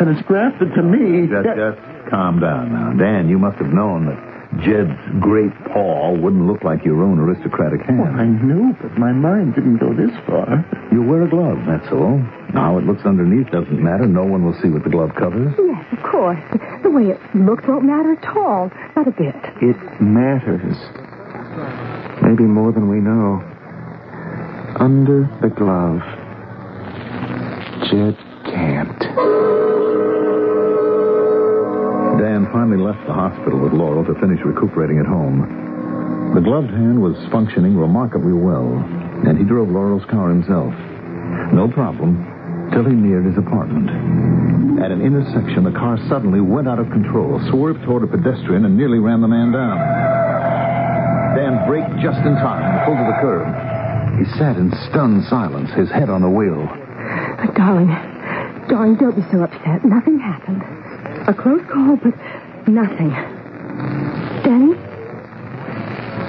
and 0.00 0.08
it's 0.08 0.22
grafted 0.26 0.72
to 0.74 0.82
me. 0.82 1.26
Just, 1.26 1.44
That- 1.44 1.56
just 1.56 2.10
calm 2.10 2.40
down 2.40 2.72
now. 2.72 2.92
Dan, 2.92 3.28
you 3.28 3.38
must 3.38 3.58
have 3.58 3.72
known 3.72 4.06
that 4.06 4.18
Jed's 4.64 4.98
great 5.20 5.52
paw 5.66 6.10
wouldn't 6.16 6.46
look 6.46 6.64
like 6.64 6.84
your 6.84 7.02
own 7.02 7.18
aristocratic 7.20 7.82
hand. 7.82 8.00
Well, 8.00 8.12
I 8.14 8.26
knew, 8.26 8.74
but 8.80 8.98
my 8.98 9.12
mind 9.12 9.54
didn't 9.54 9.76
go 9.78 9.92
this 9.92 10.10
far. 10.26 10.64
You 10.90 11.02
wear 11.02 11.22
a 11.22 11.28
glove, 11.28 11.58
that's 11.66 11.86
all. 11.92 12.20
Now 12.52 12.76
it 12.78 12.84
looks 12.84 13.04
underneath 13.04 13.50
doesn't 13.52 13.80
matter. 13.80 14.06
No 14.06 14.24
one 14.24 14.44
will 14.44 14.54
see 14.60 14.68
what 14.68 14.82
the 14.82 14.90
glove 14.90 15.14
covers. 15.14 15.54
Yes, 15.56 15.84
of 15.92 16.02
course. 16.02 16.40
The 16.82 16.90
way 16.90 17.10
it 17.10 17.20
looks 17.34 17.62
won't 17.68 17.84
matter 17.84 18.12
at 18.12 18.36
all. 18.36 18.70
Not 18.96 19.06
a 19.06 19.12
bit. 19.12 19.36
It 19.62 20.00
matters. 20.00 20.76
Maybe 22.22 22.44
more 22.44 22.72
than 22.72 22.88
we 22.88 22.98
know. 22.98 23.42
Under 24.80 25.28
the 25.42 25.48
glove, 25.50 26.00
Jed 27.88 28.16
can't. 28.44 29.00
Dan 32.20 32.46
finally 32.52 32.76
left 32.76 33.06
the 33.06 33.14
hospital 33.14 33.58
with 33.60 33.72
Laurel 33.72 34.04
to 34.04 34.14
finish 34.20 34.40
recuperating 34.44 34.98
at 34.98 35.06
home. 35.06 36.32
The 36.34 36.40
gloved 36.40 36.70
hand 36.70 37.00
was 37.00 37.16
functioning 37.32 37.76
remarkably 37.76 38.32
well, 38.32 38.68
and 39.26 39.38
he 39.38 39.44
drove 39.44 39.68
Laurel's 39.68 40.04
car 40.10 40.28
himself. 40.28 40.74
No 41.52 41.66
problem, 41.72 42.70
till 42.72 42.84
he 42.84 42.94
neared 42.94 43.24
his 43.24 43.38
apartment. 43.38 43.90
At 44.80 44.90
an 44.90 45.02
intersection, 45.02 45.64
the 45.64 45.72
car 45.72 45.98
suddenly 46.08 46.40
went 46.40 46.68
out 46.68 46.78
of 46.78 46.90
control, 46.90 47.40
swerved 47.50 47.82
toward 47.84 48.04
a 48.04 48.06
pedestrian, 48.06 48.64
and 48.64 48.76
nearly 48.76 48.98
ran 48.98 49.20
the 49.20 49.28
man 49.28 49.52
down. 49.52 49.76
Dan 51.36 51.66
braked 51.66 51.98
just 52.02 52.20
in 52.22 52.34
time 52.38 52.62
and 52.62 52.84
pulled 52.84 52.98
to 52.98 53.06
the 53.08 53.18
curb. 53.20 53.48
He 54.18 54.24
sat 54.38 54.56
in 54.56 54.70
stunned 54.90 55.24
silence, 55.26 55.70
his 55.72 55.90
head 55.90 56.10
on 56.10 56.22
the 56.22 56.30
wheel. 56.30 56.68
But, 57.40 57.54
darling, 57.54 57.88
darling, 58.68 58.96
don't 58.96 59.16
be 59.16 59.22
so 59.30 59.42
upset. 59.42 59.84
Nothing 59.84 60.18
happened. 60.18 60.62
A 61.28 61.34
close 61.34 61.62
call, 61.70 61.96
but 61.96 62.14
nothing. 62.68 63.10
Danny? 64.44 64.74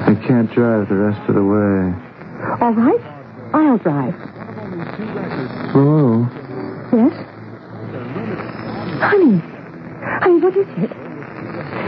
I 0.07 0.15
can't 0.25 0.51
drive 0.51 0.87
the 0.89 0.95
rest 0.95 1.19
of 1.29 1.35
the 1.35 1.43
way. 1.43 1.93
All 2.61 2.73
right. 2.73 3.01
I'll 3.53 3.77
drive. 3.77 4.13
Hello? 5.71 6.27
Yes? 6.93 7.13
Honey. 9.01 9.41
Honey, 10.21 10.39
what 10.39 10.55
is 10.55 10.67
it? 10.77 10.91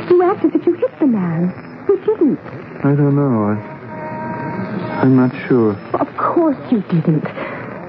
You 0.10 0.24
acted 0.24 0.54
that 0.54 0.66
you 0.66 0.74
hit 0.74 1.00
the 1.00 1.08
man. 1.08 1.54
You 1.88 1.98
didn't. 2.06 2.40
I 2.86 2.96
don't 2.96 3.16
know. 3.16 3.44
I, 3.46 5.00
I'm 5.02 5.16
not 5.16 5.32
sure. 5.48 5.74
Of 5.94 6.18
course 6.18 6.58
you 6.72 6.82
didn't. 6.82 7.26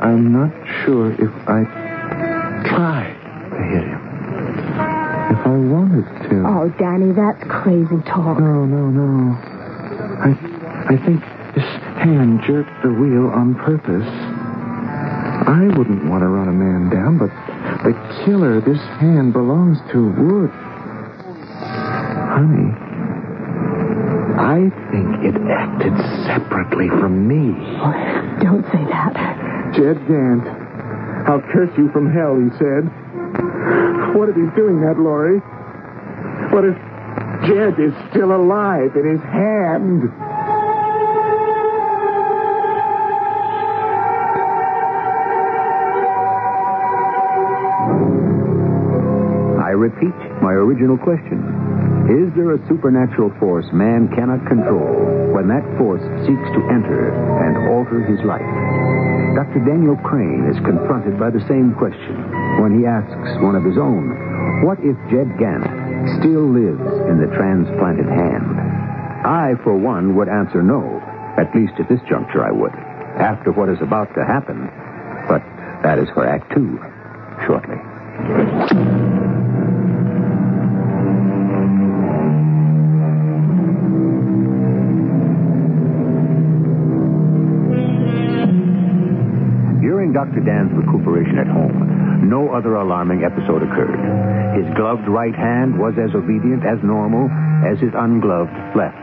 I'm 0.04 0.32
not 0.32 0.52
sure 0.84 1.12
if 1.12 1.32
I 1.48 1.64
tried 2.68 3.16
to 3.56 3.62
hit 3.72 3.84
him. 3.88 4.04
If 5.32 5.40
I 5.46 5.56
wanted 5.56 6.04
to. 6.28 6.44
Oh, 6.44 6.68
Danny, 6.78 7.12
that's 7.12 7.42
crazy 7.48 7.96
talk. 8.04 8.38
No, 8.38 8.66
no, 8.66 8.90
no. 8.92 9.32
I, 10.20 10.36
I 10.92 10.96
think 11.06 11.24
this 11.56 11.64
hand 12.04 12.42
jerked 12.46 12.82
the 12.82 12.92
wheel 12.92 13.32
on 13.32 13.54
purpose. 13.54 14.04
I 14.04 15.72
wouldn't 15.76 16.04
want 16.10 16.20
to 16.20 16.28
run 16.28 16.48
a 16.48 16.52
man 16.52 16.90
down, 16.90 17.16
but 17.16 17.32
the 17.82 17.94
killer 18.26 18.60
this 18.60 18.80
hand 19.00 19.32
belongs 19.32 19.78
to 19.92 20.04
would. 20.20 20.50
Honey, 22.36 22.76
I 24.36 24.68
think 24.92 25.24
it 25.24 25.40
acted 25.48 25.96
separately 26.26 26.90
from 26.90 27.26
me. 27.26 27.56
Oh, 27.80 28.38
don't 28.42 28.64
say 28.70 28.84
that. 28.90 29.43
Jed 29.76 30.06
Gant. 30.06 30.46
I'll 31.26 31.42
curse 31.50 31.70
you 31.76 31.90
from 31.90 32.12
hell, 32.12 32.38
he 32.38 32.48
said. 32.58 32.86
What 34.14 34.28
if 34.28 34.36
he's 34.36 34.54
doing 34.54 34.80
that, 34.82 34.98
Laurie? 34.98 35.40
What 36.54 36.64
if 36.64 36.76
Jed 37.48 37.80
is 37.82 37.92
still 38.10 38.30
alive 38.36 38.94
in 38.94 39.04
his 39.10 39.20
hand? 39.20 40.06
I 49.58 49.70
repeat 49.74 50.14
my 50.40 50.52
original 50.52 50.96
question. 50.98 51.42
Is 52.06 52.32
there 52.36 52.52
a 52.54 52.68
supernatural 52.68 53.32
force 53.40 53.66
man 53.72 54.08
cannot 54.14 54.46
control 54.46 55.32
when 55.34 55.48
that 55.48 55.64
force 55.78 56.02
seeks 56.22 56.48
to 56.54 56.60
enter 56.70 57.10
and 57.42 57.56
alter 57.74 58.04
his 58.04 58.20
life? 58.24 58.83
Dr. 59.54 59.70
Daniel 59.70 59.94
Crane 60.02 60.50
is 60.50 60.58
confronted 60.66 61.16
by 61.16 61.30
the 61.30 61.38
same 61.46 61.74
question 61.78 62.18
when 62.60 62.76
he 62.76 62.86
asks 62.86 63.40
one 63.40 63.54
of 63.54 63.62
his 63.62 63.78
own, 63.78 64.10
what 64.66 64.78
if 64.82 64.98
Jed 65.06 65.38
Gant 65.38 65.62
still 66.18 66.42
lives 66.42 66.82
in 67.06 67.22
the 67.22 67.30
transplanted 67.36 68.06
hand? 68.06 68.58
I, 69.24 69.54
for 69.62 69.78
one, 69.78 70.16
would 70.16 70.28
answer 70.28 70.60
no. 70.60 70.98
At 71.38 71.54
least 71.54 71.74
at 71.78 71.88
this 71.88 72.00
juncture 72.08 72.44
I 72.44 72.50
would. 72.50 72.74
After 73.14 73.52
what 73.52 73.68
is 73.68 73.78
about 73.80 74.12
to 74.16 74.24
happen. 74.26 74.66
But 75.28 75.46
that 75.86 76.00
is 76.00 76.08
for 76.14 76.26
Act 76.26 76.50
Two, 76.50 76.82
shortly. 77.46 77.78
Dr. 90.34 90.50
Dan's 90.50 90.74
recuperation 90.74 91.38
at 91.38 91.46
home, 91.46 92.26
no 92.26 92.50
other 92.50 92.74
alarming 92.74 93.22
episode 93.22 93.62
occurred. 93.62 93.94
His 94.58 94.66
gloved 94.74 95.06
right 95.06 95.34
hand 95.34 95.78
was 95.78 95.94
as 95.94 96.10
obedient 96.10 96.66
as 96.66 96.82
normal 96.82 97.30
as 97.62 97.78
his 97.78 97.94
ungloved 97.94 98.50
left. 98.74 98.98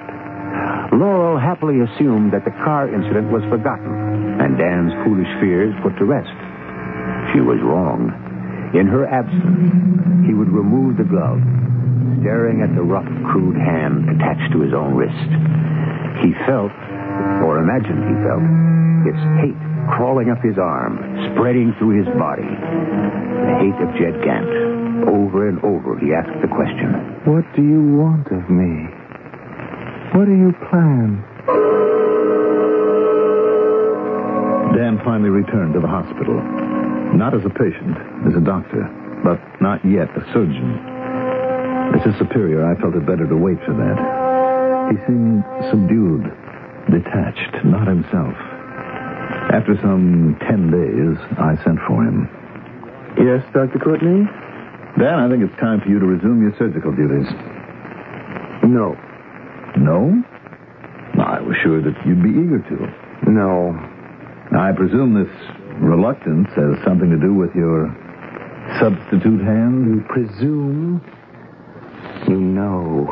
Laurel 0.92 1.40
happily 1.40 1.80
assumed 1.80 2.36
that 2.36 2.44
the 2.44 2.52
car 2.68 2.92
incident 2.92 3.32
was 3.32 3.48
forgotten 3.48 3.96
and 4.44 4.60
Dan's 4.60 4.92
foolish 5.08 5.32
fears 5.40 5.72
put 5.80 5.96
to 6.00 6.04
rest. 6.04 6.36
She 7.32 7.40
was 7.40 7.64
wrong. 7.64 8.12
In 8.76 8.92
her 8.92 9.08
absence, 9.08 10.28
he 10.28 10.36
would 10.36 10.52
remove 10.52 11.00
the 11.00 11.08
glove, 11.08 11.40
staring 12.20 12.60
at 12.60 12.76
the 12.76 12.84
rough, 12.84 13.08
crude 13.32 13.56
hand 13.56 14.20
attached 14.20 14.52
to 14.52 14.60
his 14.68 14.76
own 14.76 15.00
wrist. 15.00 15.32
He 16.28 16.36
felt, 16.44 16.76
or 17.48 17.64
imagined 17.64 18.04
he 18.04 18.16
felt, 18.20 18.44
its 19.08 19.24
hate 19.40 19.71
crawling 19.98 20.30
up 20.30 20.40
his 20.44 20.58
arm, 20.58 20.98
spreading 21.34 21.74
through 21.78 22.00
his 22.04 22.08
body. 22.18 22.48
The 22.48 23.56
hate 23.60 23.80
of 23.84 23.90
Jed 24.00 24.16
Gant. 24.24 24.50
Over 25.08 25.50
and 25.50 25.58
over, 25.64 25.98
he 25.98 26.14
asked 26.14 26.38
the 26.42 26.48
question. 26.48 26.94
What 27.26 27.46
do 27.56 27.62
you 27.62 27.82
want 27.98 28.28
of 28.32 28.50
me? 28.50 28.88
What 30.14 30.26
do 30.26 30.36
you 30.36 30.54
plan? 30.70 31.24
Dan 34.78 35.00
finally 35.04 35.30
returned 35.30 35.74
to 35.74 35.80
the 35.80 35.88
hospital. 35.88 36.40
Not 37.16 37.34
as 37.34 37.44
a 37.46 37.50
patient, 37.50 37.98
as 38.28 38.36
a 38.36 38.44
doctor, 38.44 38.88
but 39.24 39.40
not 39.62 39.84
yet 39.84 40.08
a 40.16 40.24
surgeon. 40.32 40.80
As 41.96 42.04
his 42.06 42.16
superior, 42.18 42.64
I 42.64 42.80
felt 42.80 42.96
it 42.96 43.06
better 43.06 43.28
to 43.28 43.36
wait 43.36 43.60
for 43.66 43.74
that. 43.74 43.98
He 44.92 44.98
seemed 45.06 45.44
subdued, 45.70 46.24
detached, 46.90 47.66
not 47.66 47.88
himself. 47.88 48.36
After 49.52 49.76
some 49.82 50.38
ten 50.48 50.72
days, 50.72 51.20
I 51.38 51.56
sent 51.64 51.80
for 51.88 52.04
him. 52.04 52.30
Yes, 53.20 53.44
Dr. 53.54 53.80
Courtney? 53.84 54.24
Dan, 54.98 55.20
I 55.20 55.28
think 55.30 55.44
it's 55.44 55.60
time 55.60 55.82
for 55.82 55.90
you 55.90 56.00
to 56.00 56.06
resume 56.06 56.42
your 56.42 56.56
surgical 56.58 56.92
duties. 56.96 57.28
No. 58.64 58.96
No? 59.76 60.24
I 61.20 61.42
was 61.42 61.56
sure 61.64 61.82
that 61.82 61.96
you'd 62.06 62.24
be 62.24 62.30
eager 62.32 62.60
to. 62.60 63.32
No. 63.32 63.76
I 64.58 64.72
presume 64.72 65.16
this 65.16 65.32
reluctance 65.80 66.48
has 66.56 66.80
something 66.86 67.10
to 67.10 67.20
do 67.20 67.34
with 67.34 67.52
your 67.56 67.92
substitute 68.80 69.42
hand? 69.42 69.86
You 69.88 70.04
presume? 70.08 71.02
You 72.28 72.40
know. 72.40 73.08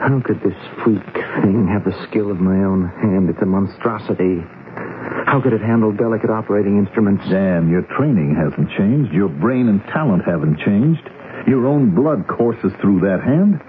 How 0.00 0.20
could 0.24 0.40
this 0.42 0.56
freak 0.82 1.04
thing 1.42 1.68
have 1.70 1.84
the 1.84 1.94
skill 2.08 2.30
of 2.30 2.40
my 2.40 2.56
own 2.64 2.88
hand? 3.02 3.28
It's 3.28 3.42
a 3.42 3.46
monstrosity. 3.46 4.42
How 5.26 5.40
could 5.42 5.52
it 5.52 5.60
handle 5.60 5.92
delicate 5.92 6.30
operating 6.30 6.78
instruments? 6.78 7.24
Damn, 7.28 7.70
your 7.70 7.82
training 7.98 8.36
hasn't 8.38 8.70
changed. 8.78 9.12
Your 9.12 9.28
brain 9.28 9.68
and 9.68 9.82
talent 9.90 10.24
haven't 10.24 10.58
changed. 10.58 11.02
Your 11.46 11.66
own 11.66 11.94
blood 11.94 12.26
courses 12.28 12.72
through 12.80 13.00
that 13.00 13.20
hand. 13.22 13.60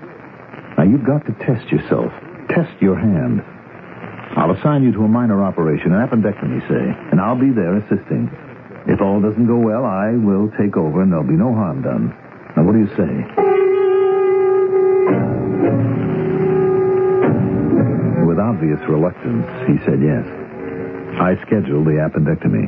Now, 0.77 0.83
you've 0.83 1.05
got 1.05 1.25
to 1.25 1.33
test 1.45 1.71
yourself. 1.71 2.11
Test 2.49 2.81
your 2.81 2.97
hand. 2.97 3.41
I'll 4.37 4.51
assign 4.51 4.83
you 4.83 4.91
to 4.93 5.03
a 5.03 5.07
minor 5.07 5.43
operation, 5.43 5.93
an 5.93 6.07
appendectomy, 6.07 6.61
say, 6.69 6.85
and 7.11 7.19
I'll 7.19 7.39
be 7.39 7.51
there 7.51 7.75
assisting. 7.77 8.29
If 8.87 9.01
all 9.01 9.21
doesn't 9.21 9.45
go 9.47 9.57
well, 9.57 9.85
I 9.85 10.11
will 10.17 10.49
take 10.57 10.77
over 10.77 11.01
and 11.01 11.11
there'll 11.11 11.27
be 11.27 11.33
no 11.37 11.53
harm 11.53 11.81
done. 11.81 12.15
Now, 12.55 12.63
what 12.63 12.73
do 12.73 12.79
you 12.79 12.89
say? 12.95 13.13
With 18.25 18.39
obvious 18.39 18.79
reluctance, 18.87 19.45
he 19.67 19.77
said 19.85 20.01
yes. 20.01 20.25
I 21.19 21.35
scheduled 21.45 21.85
the 21.85 21.99
appendectomy. 21.99 22.67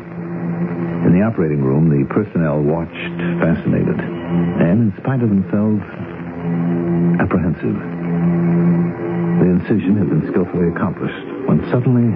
In 1.07 1.11
the 1.11 1.23
operating 1.25 1.63
room, 1.63 1.89
the 1.89 2.05
personnel 2.07 2.61
watched, 2.61 3.13
fascinated, 3.43 3.99
and, 3.99 4.91
in 4.91 4.93
spite 4.99 5.21
of 5.21 5.29
themselves, 5.29 5.83
apprehensive. 7.19 7.75
The 9.43 9.49
incision 9.49 9.97
had 9.97 10.07
been 10.09 10.27
skillfully 10.31 10.69
accomplished 10.69 11.25
when 11.49 11.59
suddenly, 11.71 12.07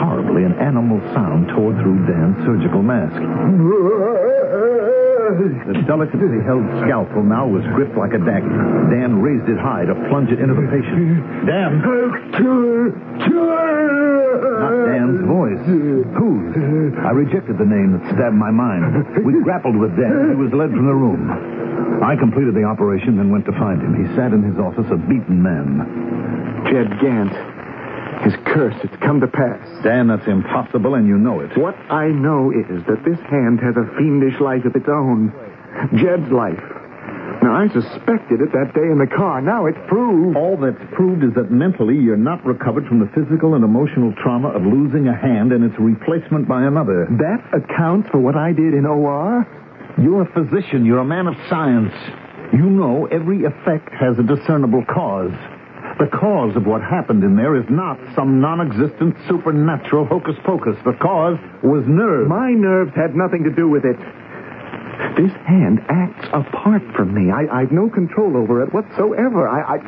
horribly, 0.00 0.44
an 0.44 0.54
animal 0.56 1.00
sound 1.12 1.48
tore 1.48 1.74
through 1.76 2.06
Dan's 2.06 2.38
surgical 2.46 2.80
mask. 2.82 3.20
The 5.66 5.82
delicately 5.86 6.40
held 6.44 6.64
scalpel 6.84 7.22
now 7.24 7.48
was 7.48 7.64
gripped 7.74 7.96
like 7.96 8.12
a 8.14 8.18
dagger. 8.18 8.54
Dan 8.88 9.20
raised 9.20 9.48
it 9.48 9.58
high 9.58 9.84
to 9.84 9.94
plunge 10.08 10.30
it 10.30 10.38
into 10.38 10.54
the 10.54 10.66
patient. 10.70 11.44
Dan! 11.44 11.82
Not 14.40 14.74
Dan's 14.90 15.22
voice. 15.26 15.62
Whose? 15.66 16.94
I 16.98 17.10
rejected 17.10 17.58
the 17.58 17.66
name 17.68 17.94
that 17.98 18.02
stabbed 18.14 18.36
my 18.36 18.50
mind. 18.50 19.24
We 19.24 19.42
grappled 19.42 19.76
with 19.76 19.94
Dan. 19.96 20.34
He 20.34 20.36
was 20.36 20.52
led 20.52 20.70
from 20.70 20.86
the 20.86 20.94
room. 20.94 21.30
I 22.02 22.16
completed 22.16 22.54
the 22.54 22.64
operation 22.64 23.18
and 23.18 23.30
went 23.30 23.44
to 23.46 23.52
find 23.52 23.80
him. 23.80 23.94
He 23.94 24.06
sat 24.16 24.32
in 24.32 24.42
his 24.42 24.58
office, 24.58 24.86
a 24.90 24.96
beaten 24.96 25.42
man. 25.42 26.66
Jed 26.70 26.90
Gant. 27.00 27.32
His 28.24 28.34
curse, 28.46 28.74
it's 28.82 28.96
come 29.02 29.20
to 29.20 29.26
pass. 29.26 29.60
Dan, 29.82 30.08
that's 30.08 30.26
impossible, 30.26 30.94
and 30.94 31.06
you 31.06 31.18
know 31.18 31.40
it. 31.40 31.56
What 31.58 31.76
I 31.90 32.08
know 32.08 32.50
is 32.50 32.82
that 32.86 33.04
this 33.04 33.18
hand 33.28 33.60
has 33.60 33.76
a 33.76 33.84
fiendish 33.98 34.40
life 34.40 34.64
of 34.64 34.74
its 34.76 34.88
own. 34.88 35.32
Jed's 35.96 36.30
life. 36.30 36.62
Now, 37.44 37.60
I 37.60 37.68
suspected 37.68 38.40
it 38.40 38.56
that 38.56 38.72
day 38.72 38.88
in 38.88 38.96
the 38.96 39.06
car. 39.06 39.44
Now 39.44 39.66
it's 39.66 39.76
proved. 39.86 40.32
All 40.34 40.56
that's 40.56 40.80
proved 40.96 41.20
is 41.20 41.36
that 41.36 41.52
mentally 41.52 41.92
you're 41.92 42.16
not 42.16 42.40
recovered 42.40 42.88
from 42.88 43.04
the 43.04 43.10
physical 43.12 43.52
and 43.52 43.62
emotional 43.62 44.16
trauma 44.24 44.48
of 44.48 44.64
losing 44.64 45.08
a 45.08 45.14
hand 45.14 45.52
and 45.52 45.60
its 45.60 45.76
replacement 45.76 46.48
by 46.48 46.64
another. 46.64 47.04
That 47.20 47.44
accounts 47.52 48.08
for 48.08 48.16
what 48.16 48.34
I 48.34 48.56
did 48.56 48.72
in 48.72 48.88
OR? 48.88 49.44
You're 50.00 50.24
a 50.24 50.32
physician. 50.32 50.88
You're 50.88 51.04
a 51.04 51.04
man 51.04 51.26
of 51.28 51.36
science. 51.52 51.92
You 52.56 52.64
know 52.64 53.12
every 53.12 53.44
effect 53.44 53.92
has 53.92 54.16
a 54.16 54.24
discernible 54.24 54.80
cause. 54.88 55.36
The 56.00 56.08
cause 56.16 56.56
of 56.56 56.64
what 56.64 56.80
happened 56.80 57.22
in 57.28 57.36
there 57.36 57.60
is 57.60 57.68
not 57.68 58.00
some 58.16 58.40
non-existent 58.40 59.20
supernatural 59.28 60.06
hocus 60.06 60.34
pocus. 60.48 60.80
The 60.88 60.96
cause 60.96 61.36
was 61.62 61.84
nerves. 61.84 62.24
My 62.24 62.56
nerves 62.56 62.96
had 62.96 63.12
nothing 63.14 63.44
to 63.44 63.52
do 63.52 63.68
with 63.68 63.84
it. 63.84 64.00
This 65.16 65.32
hand 65.46 65.80
acts 65.88 66.26
apart 66.32 66.82
from 66.96 67.14
me. 67.14 67.30
I, 67.30 67.62
I've 67.62 67.72
no 67.72 67.88
control 67.88 68.36
over 68.36 68.62
it 68.62 68.72
whatsoever. 68.72 69.48
I, 69.48 69.76
I. 69.76 69.78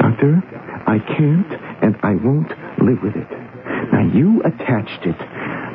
Doctor, 0.00 0.42
I 0.86 0.98
can't 0.98 1.52
and 1.82 1.96
I 2.02 2.14
won't 2.14 2.50
live 2.80 3.02
with 3.02 3.16
it. 3.16 3.30
Now, 3.92 4.10
you 4.12 4.42
attached 4.42 5.04
it. 5.04 5.18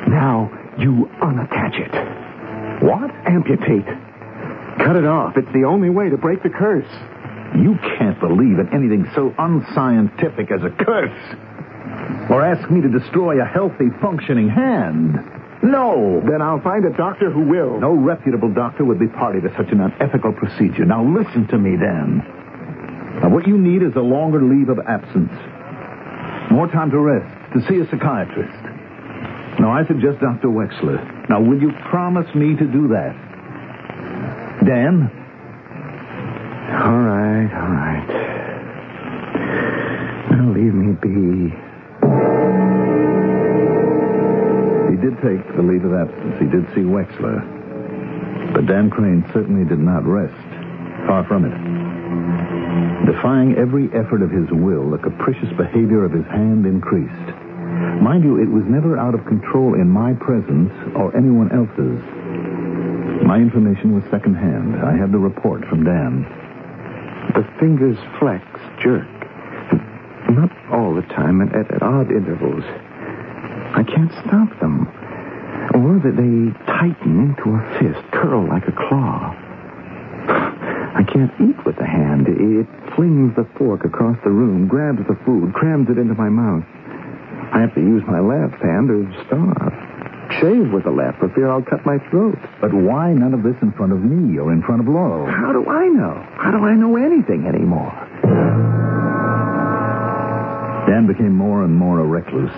Now, 0.08 0.50
you 0.78 1.08
unattach 1.22 1.78
it. 1.78 2.84
What? 2.84 3.10
Amputate. 3.26 3.86
Cut 4.78 4.96
it 4.96 5.04
off. 5.04 5.36
It's 5.36 5.52
the 5.52 5.64
only 5.64 5.90
way 5.90 6.10
to 6.10 6.16
break 6.16 6.42
the 6.42 6.50
curse. 6.50 6.90
You 7.54 7.76
can't 7.98 8.18
believe 8.18 8.58
in 8.58 8.68
anything 8.72 9.06
so 9.14 9.34
unscientific 9.38 10.50
as 10.50 10.62
a 10.62 10.70
curse. 10.70 11.36
Or 12.30 12.42
ask 12.42 12.70
me 12.70 12.80
to 12.80 12.88
destroy 12.88 13.40
a 13.40 13.44
healthy, 13.44 13.90
functioning 14.00 14.48
hand. 14.48 15.18
No. 15.62 16.20
Then 16.28 16.42
I'll 16.42 16.60
find 16.60 16.84
a 16.84 16.96
doctor 16.96 17.30
who 17.30 17.42
will. 17.42 17.80
No 17.80 17.92
reputable 17.92 18.52
doctor 18.52 18.84
would 18.84 18.98
be 18.98 19.08
party 19.08 19.40
to 19.40 19.48
such 19.56 19.70
an 19.70 19.80
unethical 19.80 20.32
procedure. 20.32 20.84
Now 20.84 21.04
listen 21.04 21.46
to 21.48 21.58
me, 21.58 21.76
Dan. 21.76 22.22
Now, 23.22 23.28
what 23.28 23.46
you 23.46 23.58
need 23.58 23.82
is 23.82 23.94
a 23.94 24.00
longer 24.00 24.42
leave 24.42 24.68
of 24.68 24.78
absence. 24.88 25.30
More 26.50 26.66
time 26.66 26.90
to 26.90 26.98
rest, 26.98 27.28
to 27.54 27.60
see 27.68 27.78
a 27.78 27.84
psychiatrist. 27.90 28.62
Now, 29.60 29.70
I 29.70 29.86
suggest 29.86 30.18
Dr. 30.20 30.48
Wexler. 30.48 31.28
Now, 31.28 31.40
will 31.40 31.60
you 31.60 31.70
promise 31.90 32.26
me 32.34 32.56
to 32.56 32.66
do 32.66 32.88
that? 32.88 33.14
Dan? 34.66 35.10
All 36.72 36.98
right, 36.98 37.52
all 37.52 37.70
right. 37.70 38.06
Now 40.32 40.52
leave 40.52 40.72
me 40.74 40.96
be. 41.02 41.71
He 44.92 45.00
did 45.00 45.16
take 45.24 45.40
the 45.56 45.64
leave 45.64 45.88
of 45.88 45.96
absence. 45.96 46.36
He 46.36 46.44
did 46.52 46.68
see 46.76 46.84
Wexler. 46.84 47.40
But 48.52 48.66
Dan 48.68 48.90
Crane 48.90 49.24
certainly 49.32 49.64
did 49.64 49.80
not 49.80 50.04
rest. 50.04 50.36
Far 51.08 51.24
from 51.24 51.48
it. 51.48 51.56
Defying 53.08 53.56
every 53.56 53.88
effort 53.96 54.20
of 54.20 54.28
his 54.28 54.44
will, 54.52 54.90
the 54.90 55.00
capricious 55.00 55.48
behavior 55.56 56.04
of 56.04 56.12
his 56.12 56.26
hand 56.26 56.66
increased. 56.66 57.28
Mind 58.04 58.22
you, 58.22 58.36
it 58.36 58.52
was 58.52 58.68
never 58.68 58.98
out 58.98 59.14
of 59.14 59.24
control 59.24 59.80
in 59.80 59.88
my 59.88 60.12
presence 60.20 60.68
or 60.92 61.16
anyone 61.16 61.48
else's. 61.56 61.96
My 63.24 63.40
information 63.40 63.94
was 63.96 64.04
secondhand. 64.10 64.76
I 64.84 64.92
had 64.92 65.10
the 65.10 65.18
report 65.18 65.64
from 65.72 65.84
Dan. 65.88 66.28
The 67.32 67.48
fingers 67.58 67.96
flex, 68.20 68.44
jerk. 68.84 69.08
Not 70.28 70.52
all 70.68 70.94
the 70.94 71.08
time, 71.16 71.40
and 71.40 71.48
at, 71.56 71.72
at 71.72 71.82
odd 71.82 72.12
intervals. 72.12 72.64
I 73.74 73.82
can't 73.84 74.12
stop 74.26 74.48
them. 74.60 74.86
Or 75.74 75.96
that 76.04 76.16
they 76.16 76.52
tighten 76.66 77.32
into 77.32 77.56
a 77.56 77.60
fist, 77.78 78.04
curl 78.12 78.46
like 78.48 78.68
a 78.68 78.72
claw. 78.72 79.32
I 80.94 81.02
can't 81.08 81.32
eat 81.40 81.56
with 81.64 81.76
the 81.76 81.86
hand. 81.86 82.28
It 82.28 82.68
flings 82.94 83.34
the 83.34 83.48
fork 83.56 83.84
across 83.84 84.18
the 84.24 84.30
room, 84.30 84.68
grabs 84.68 85.00
the 85.08 85.16
food, 85.24 85.54
crams 85.54 85.88
it 85.88 85.96
into 85.98 86.14
my 86.14 86.28
mouth. 86.28 86.64
I 87.52 87.60
have 87.60 87.74
to 87.74 87.80
use 87.80 88.02
my 88.06 88.20
left 88.20 88.62
hand 88.62 88.90
or 88.90 89.08
starve. 89.26 89.72
Shave 90.40 90.72
with 90.72 90.84
the 90.84 90.90
left 90.90 91.18
for 91.18 91.28
fear 91.30 91.48
I'll 91.50 91.62
cut 91.62 91.84
my 91.84 91.98
throat. 92.10 92.38
But 92.60 92.72
why 92.72 93.12
none 93.12 93.34
of 93.34 93.42
this 93.42 93.56
in 93.62 93.72
front 93.72 93.92
of 93.92 94.00
me 94.00 94.38
or 94.38 94.52
in 94.52 94.62
front 94.62 94.80
of 94.80 94.88
Laurel? 94.88 95.26
How 95.26 95.52
do 95.52 95.68
I 95.68 95.88
know? 95.88 96.14
How 96.36 96.50
do 96.50 96.64
I 96.64 96.74
know 96.74 96.96
anything 96.96 97.46
anymore? 97.46 97.92
Dan 100.88 101.06
became 101.06 101.36
more 101.36 101.64
and 101.64 101.74
more 101.74 102.00
a 102.00 102.04
recluse, 102.04 102.52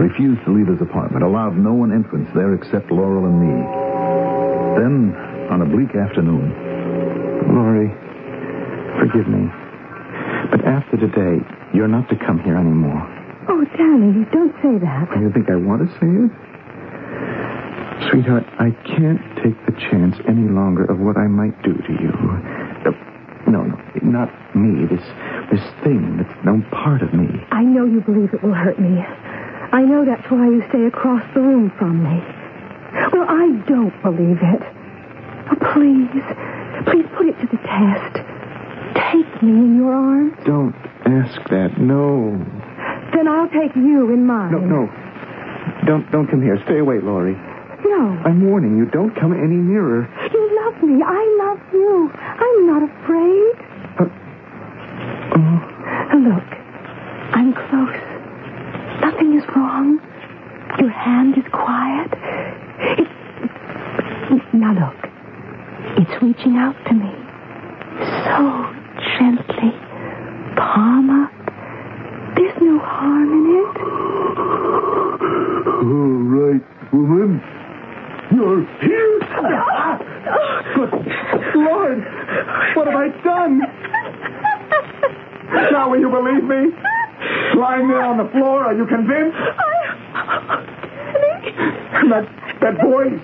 refused 0.00 0.40
to 0.48 0.50
leave 0.50 0.66
his 0.66 0.80
apartment, 0.80 1.22
allowed 1.22 1.56
no 1.60 1.76
one 1.76 1.92
entrance 1.92 2.28
there 2.34 2.54
except 2.56 2.90
Laurel 2.90 3.28
and 3.28 3.36
me. 3.36 3.52
Then, 4.80 5.12
on 5.52 5.60
a 5.60 5.68
bleak 5.68 5.92
afternoon, 5.94 6.56
Laurie, 7.52 7.92
forgive 8.96 9.28
me. 9.28 9.44
But 10.48 10.64
after 10.64 10.96
today, 10.96 11.44
you're 11.76 11.86
not 11.86 12.08
to 12.08 12.16
come 12.16 12.40
here 12.40 12.56
anymore. 12.56 13.04
Oh, 13.48 13.60
Danny, 13.76 14.24
don't 14.32 14.56
say 14.64 14.80
that. 14.80 15.12
You 15.20 15.30
think 15.32 15.50
I 15.52 15.56
want 15.60 15.84
to 15.84 15.88
say 16.00 16.08
it? 16.08 16.32
Sweetheart, 18.08 18.48
I 18.58 18.72
can't 18.96 19.20
take 19.44 19.54
the 19.68 19.76
chance 19.76 20.16
any 20.26 20.48
longer 20.48 20.84
of 20.88 20.98
what 20.98 21.18
I 21.18 21.28
might 21.28 21.60
do 21.62 21.74
to 21.76 21.92
you. 22.00 22.12
No, 22.88 22.96
no, 23.46 23.60
not 24.00 24.32
me. 24.56 24.86
This, 24.88 25.04
this 25.52 25.62
thing 25.84 26.16
that's 26.16 26.44
no 26.44 26.62
part 26.72 27.02
of 27.02 27.12
me. 27.12 27.28
I 27.52 27.62
know 27.62 27.84
you 27.84 28.00
believe 28.00 28.32
it 28.32 28.42
will 28.42 28.54
hurt 28.54 28.80
me. 28.80 29.04
I 29.72 29.82
know 29.82 30.04
that's 30.04 30.28
why 30.30 30.46
you 30.46 30.62
stay 30.68 30.84
across 30.86 31.22
the 31.34 31.40
room 31.40 31.70
from 31.78 32.02
me. 32.02 32.18
Well, 33.12 33.26
I 33.28 33.50
don't 33.66 33.94
believe 34.02 34.38
it. 34.42 34.62
Oh, 35.50 35.56
please, 35.72 36.10
please 36.90 37.06
put 37.16 37.26
it 37.28 37.38
to 37.40 37.46
the 37.46 37.58
test. 37.62 38.14
Take 39.12 39.42
me 39.42 39.50
in 39.52 39.76
your 39.76 39.92
arms. 39.92 40.34
Don't 40.44 40.74
ask 41.06 41.38
that. 41.50 41.78
No. 41.78 42.34
Then 43.14 43.28
I'll 43.28 43.48
take 43.48 43.74
you 43.76 44.10
in 44.12 44.26
mine. 44.26 44.52
No, 44.52 44.58
no. 44.58 44.90
Don't, 45.86 46.10
don't 46.10 46.26
come 46.26 46.42
here. 46.42 46.58
Stay 46.64 46.78
away, 46.78 46.98
Laurie. 47.00 47.38
No. 47.84 48.18
I'm 48.24 48.44
warning 48.50 48.76
you. 48.76 48.86
Don't 48.86 49.14
come 49.14 49.32
any 49.32 49.56
nearer. 49.56 50.08
You 50.32 50.42
love 50.64 50.82
me. 50.82 51.02
I 51.04 51.22
love 51.46 51.60
you. 51.72 52.10
I'm 52.14 52.66
not 52.66 52.82
afraid. 52.82 53.54
Uh, 53.98 54.04
oh, 55.38 55.66
Look, 56.20 56.44
I'm 57.34 57.54
close. 57.54 57.96
Nothing 59.00 59.38
is 59.38 59.44
wrong. 59.56 59.98
Your 60.78 60.90
hand 60.90 61.38
is 61.38 61.44
quiet. 61.52 62.10
It, 62.98 63.08
now 64.54 64.72
look, 64.74 65.10
it's 65.98 66.22
reaching 66.22 66.49
out 66.60 66.76
to 66.84 66.92
me. 66.92 67.12
So 68.28 68.36
gently. 69.16 69.72
Palm 70.60 71.08
up. 71.08 71.32
There's 72.36 72.60
no 72.60 72.78
harm 72.78 73.32
in 73.32 73.44
it. 73.56 73.76
All 75.88 76.20
right, 76.36 76.64
woman. 76.92 77.40
You're 78.30 78.64
here. 78.84 79.20
good 80.76 80.92
Lord! 81.56 81.98
What 82.76 82.86
have 82.86 82.96
I 82.96 83.08
done? 83.24 83.60
Now, 85.72 85.90
will 85.90 85.98
you 85.98 86.10
believe 86.10 86.44
me? 86.44 86.76
Lying 87.58 87.88
there 87.88 88.04
on 88.04 88.18
the 88.18 88.30
floor, 88.32 88.64
are 88.66 88.74
you 88.74 88.86
convinced? 88.86 89.36
That, 92.10 92.26
that 92.60 92.76
voice. 92.82 93.20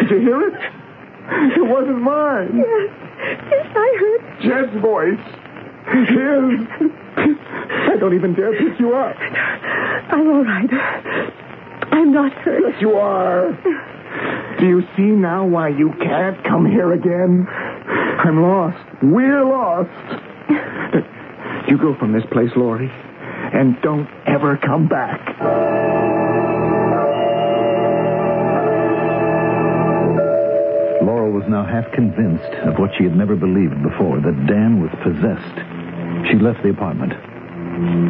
Did 0.00 0.10
you 0.10 0.18
hear 0.20 0.48
it? 0.48 0.54
It 1.28 1.66
wasn't 1.66 2.02
mine. 2.02 2.56
Yes, 2.56 2.90
yes, 3.50 3.66
I 3.74 3.96
heard. 3.98 4.22
Jed's 4.42 4.80
voice. 4.80 5.18
His. 5.86 6.66
I 7.16 7.96
don't 7.98 8.14
even 8.14 8.34
dare 8.34 8.52
pick 8.52 8.78
you 8.78 8.94
up. 8.94 9.16
I'm 9.16 10.28
all 10.28 10.44
right. 10.44 10.70
I'm 11.92 12.12
not 12.12 12.32
hurt. 12.32 12.62
Yes, 12.62 12.80
you 12.80 12.92
are. 12.94 13.52
Do 14.60 14.66
you 14.66 14.82
see 14.96 15.02
now 15.02 15.46
why 15.46 15.68
you 15.68 15.92
can't 16.00 16.42
come 16.44 16.66
here 16.66 16.92
again? 16.92 17.46
I'm 17.48 18.42
lost. 18.42 18.78
We're 19.02 19.44
lost. 19.44 19.90
You 21.68 21.76
go 21.78 21.96
from 21.98 22.12
this 22.12 22.24
place, 22.36 22.52
Laurie, 22.54 22.92
and 23.54 23.80
don't 23.80 24.06
ever 24.26 24.58
come 24.58 24.86
back. 24.86 25.18
Laurel 31.00 31.32
was 31.32 31.44
now 31.48 31.64
half 31.64 31.90
convinced 31.92 32.52
of 32.68 32.78
what 32.78 32.90
she 32.98 33.04
had 33.04 33.16
never 33.16 33.36
believed 33.36 33.82
before, 33.82 34.20
that 34.20 34.36
Dan 34.46 34.82
was 34.82 34.92
possessed. 35.02 35.56
She 36.28 36.36
left 36.36 36.62
the 36.62 36.68
apartment. 36.68 37.14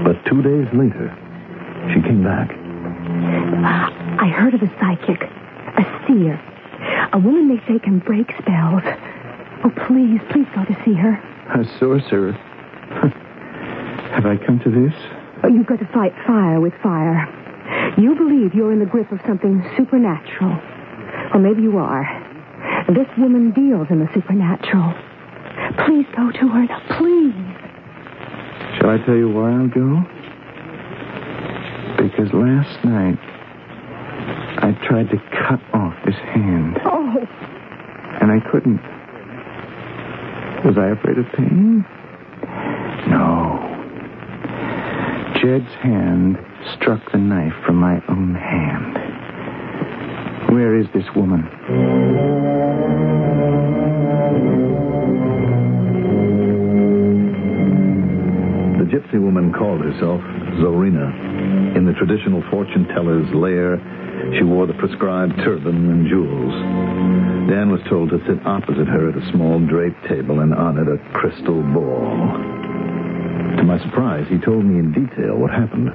But 0.03 0.19
two 0.29 0.43
days 0.43 0.67
later, 0.75 1.15
she 1.95 2.03
came 2.03 2.25
back. 2.25 2.51
I 2.51 4.27
heard 4.27 4.55
of 4.55 4.63
a 4.63 4.69
psychic, 4.81 5.23
a 5.23 5.85
seer, 6.09 6.35
a 7.13 7.19
woman 7.21 7.47
they 7.47 7.63
say 7.69 7.79
can 7.79 8.01
break 8.01 8.33
spells. 8.43 8.83
Oh, 9.63 9.71
please, 9.87 10.19
please 10.31 10.49
go 10.53 10.65
to 10.65 10.75
see 10.85 10.95
her. 10.95 11.15
A 11.55 11.65
sorcerer. 11.79 12.37
Have 14.27 14.41
I 14.43 14.45
come 14.45 14.59
to 14.59 14.71
this? 14.75 14.93
Oh, 15.45 15.49
you've 15.49 15.69
got 15.69 15.79
to 15.79 15.87
fight 15.95 16.11
fire 16.27 16.59
with 16.61 16.73
fire. 16.83 17.31
You 17.97 18.17
believe 18.17 18.55
you're 18.55 18.73
in 18.73 18.81
the 18.81 18.85
grip 18.91 19.13
of 19.13 19.21
something 19.25 19.63
supernatural. 19.77 20.51
Or 21.33 21.39
maybe 21.39 21.63
you 21.63 21.79
are. 21.79 22.03
This 22.89 23.07
woman 23.17 23.53
deals 23.53 23.87
in 23.89 24.01
the 24.01 24.09
supernatural. 24.13 24.95
Please 25.87 26.07
go 26.17 26.33
to 26.33 26.49
her 26.49 26.65
now, 26.67 26.83
please. 26.99 27.39
Shall 28.81 28.91
I 28.91 28.99
tell 29.07 29.15
you 29.15 29.31
why 29.31 29.53
I'll 29.55 29.71
go? 29.71 30.03
Because 32.03 32.33
last 32.35 32.85
night 32.85 33.19
I 34.59 34.73
tried 34.89 35.09
to 35.11 35.19
cut 35.47 35.61
off 35.73 35.95
this 36.05 36.17
hand, 36.35 36.81
Oh, 36.85 37.15
and 38.21 38.33
I 38.33 38.41
couldn't. 38.51 38.83
Was 40.67 40.75
I 40.79 40.99
afraid 40.99 41.19
of 41.19 41.27
pain? 41.39 41.87
No. 43.09 43.46
Jed's 45.43 45.73
hand 45.83 46.39
struck 46.75 47.01
the 47.13 47.19
knife 47.19 47.53
from 47.67 47.77
my 47.77 48.01
own 48.09 48.35
hand. 48.35 48.95
Where 50.51 50.79
is 50.79 50.87
this 50.95 51.05
woman? 51.15 51.43
The 58.79 58.85
gypsy 58.85 59.21
woman 59.21 59.53
called 59.53 59.83
herself 59.83 60.23
Zorina. 60.57 61.77
In 61.77 61.85
the 61.85 61.93
traditional 61.93 62.43
fortune 62.51 62.87
teller's 62.89 63.29
lair, 63.35 63.77
she 64.39 64.43
wore 64.43 64.67
the 64.67 64.75
prescribed 64.75 65.37
turban 65.45 65.91
and 65.91 66.09
jewels. 66.09 66.55
Dan 67.51 67.71
was 67.71 67.83
told 67.91 68.09
to 68.09 68.19
sit 68.27 68.45
opposite 68.47 68.89
her 68.89 69.11
at 69.11 69.17
a 69.17 69.31
small 69.33 69.61
draped 69.61 70.03
table 70.09 70.41
and 70.41 70.55
on 70.55 70.79
it 70.79 70.89
a 70.89 70.97
crystal 71.13 71.63
ball. 71.63 72.56
My 73.67 73.83
surprise, 73.83 74.27
he 74.31 74.39
told 74.39 74.65
me 74.65 74.79
in 74.79 74.95
detail 74.95 75.35
what 75.35 75.51
happened. 75.51 75.91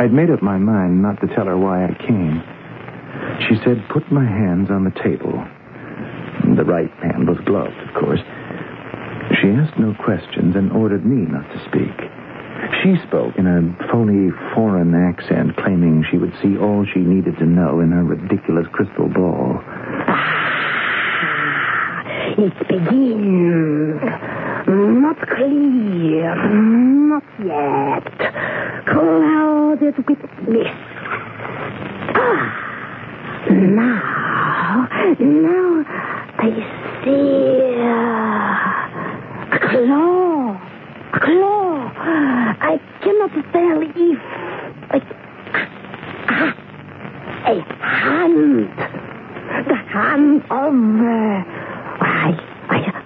I'd 0.00 0.12
made 0.12 0.30
up 0.30 0.40
my 0.40 0.56
mind 0.56 1.02
not 1.02 1.20
to 1.20 1.28
tell 1.36 1.44
her 1.44 1.58
why 1.58 1.84
I 1.84 1.92
came. 2.00 2.40
She 3.44 3.60
said, 3.60 3.84
put 3.92 4.10
my 4.10 4.24
hands 4.24 4.70
on 4.70 4.84
the 4.84 4.96
table. 5.04 5.36
The 6.56 6.64
right 6.64 6.88
hand 7.04 7.28
was 7.28 7.36
gloved, 7.44 7.76
of 7.76 7.92
course. 8.00 8.20
She 9.36 9.52
asked 9.52 9.76
no 9.78 9.92
questions 10.00 10.56
and 10.56 10.72
ordered 10.72 11.04
me 11.04 11.28
not 11.28 11.44
to 11.52 11.60
speak. 11.68 11.92
She 12.80 12.96
spoke 13.06 13.36
in 13.36 13.44
a 13.44 13.60
phony 13.92 14.32
foreign 14.56 14.96
accent, 14.96 15.56
claiming 15.60 16.08
she 16.10 16.16
would 16.16 16.32
see 16.40 16.56
all 16.56 16.86
she 16.88 17.00
needed 17.00 17.36
to 17.36 17.44
know 17.44 17.80
in 17.80 17.92
her 17.92 18.02
ridiculous 18.02 18.66
crystal 18.72 19.12
ball. 19.12 19.60
It 22.28 22.58
begins. 22.68 24.02
Not 24.66 25.16
clear. 25.28 26.34
Not 26.34 27.22
yet. 27.38 28.04
Clouded 28.84 29.96
with 30.08 30.18
mist. 30.48 30.70
Ah. 32.18 32.62
Now, 33.48 34.88
now 35.20 35.84
I 36.36 36.50
see 37.04 37.78
a 39.52 39.58
claw. 39.70 40.58
A 41.14 41.20
claw. 41.20 41.74
I 42.60 42.80
cannot 43.02 43.32
tell 43.52 43.80
if 43.82 44.20
a, 44.90 44.98
a 47.46 47.54
hand. 47.80 48.68
The 49.68 49.76
hand 49.76 50.42
of. 50.50 51.55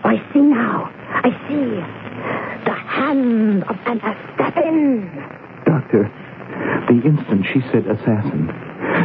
I, 0.05 0.17
see 0.33 0.41
now. 0.41 0.91
I 1.23 1.31
see 1.49 2.65
the 2.65 2.75
hand 2.75 3.65
of 3.65 3.77
an 3.87 3.99
assassin. 4.01 5.11
Doctor, 5.67 6.11
the 6.89 7.01
instant 7.05 7.47
she 7.53 7.61
said 7.73 7.87
assassin, 7.87 8.49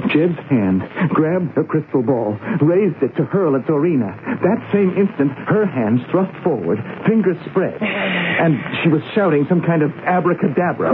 Jed's 0.10 0.40
hand 0.50 0.82
grabbed 1.10 1.52
her 1.56 1.64
crystal 1.64 2.02
ball, 2.02 2.38
raised 2.62 3.02
it 3.04 3.16
to 3.18 3.24
hurl 3.26 3.56
at 3.56 3.66
Zorina. 3.66 4.16
That 4.42 4.60
same 4.72 4.96
instant, 4.98 5.32
her 5.48 5.66
hands 5.66 6.02
thrust 6.12 6.32
forward, 6.44 6.80
fingers 7.06 7.38
spread, 7.50 7.82
and 7.82 8.58
she 8.84 8.90
was 8.90 9.02
shouting 9.14 9.46
some 9.50 9.62
kind 9.62 9.82
of 9.84 9.92
abracadabra. 10.06 10.92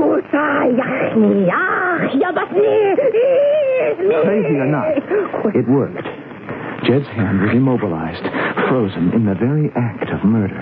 Crazy 4.24 4.56
or 4.58 4.66
not, 4.68 4.98
it 5.56 5.68
worked. 5.68 6.08
Jed's 6.86 7.08
hand 7.08 7.42
was 7.42 7.52
immobilized, 7.52 8.24
frozen 8.68 9.14
in 9.14 9.26
the 9.26 9.36
very 9.36 9.70
act 9.76 10.10
of 10.10 10.24
murder. 10.26 10.62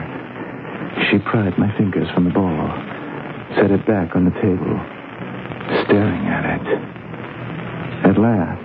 She 1.10 1.20
pried 1.20 1.58
my 1.58 1.72
fingers 1.78 2.08
from 2.14 2.26
the 2.26 2.32
ball, 2.32 2.70
set 3.56 3.72
it 3.72 3.86
back 3.88 4.16
on 4.16 4.26
the 4.26 4.36
table, 4.42 4.76
staring 5.86 6.28
at 6.28 6.44
it. 6.60 6.66
At 8.10 8.18
last, 8.20 8.60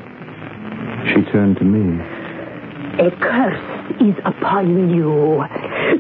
she 1.15 1.23
turned 1.31 1.57
to 1.59 1.65
me. 1.65 2.03
A 2.99 3.11
curse 3.21 4.01
is 4.01 4.15
upon 4.25 4.91
you. 4.91 5.45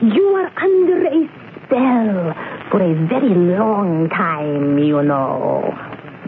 You 0.02 0.26
are 0.34 0.50
under 0.58 1.06
a 1.06 1.28
spell 1.66 2.34
for 2.70 2.82
a 2.82 2.94
very 3.06 3.34
long 3.34 4.08
time, 4.10 4.78
you 4.78 5.02
know. 5.02 5.70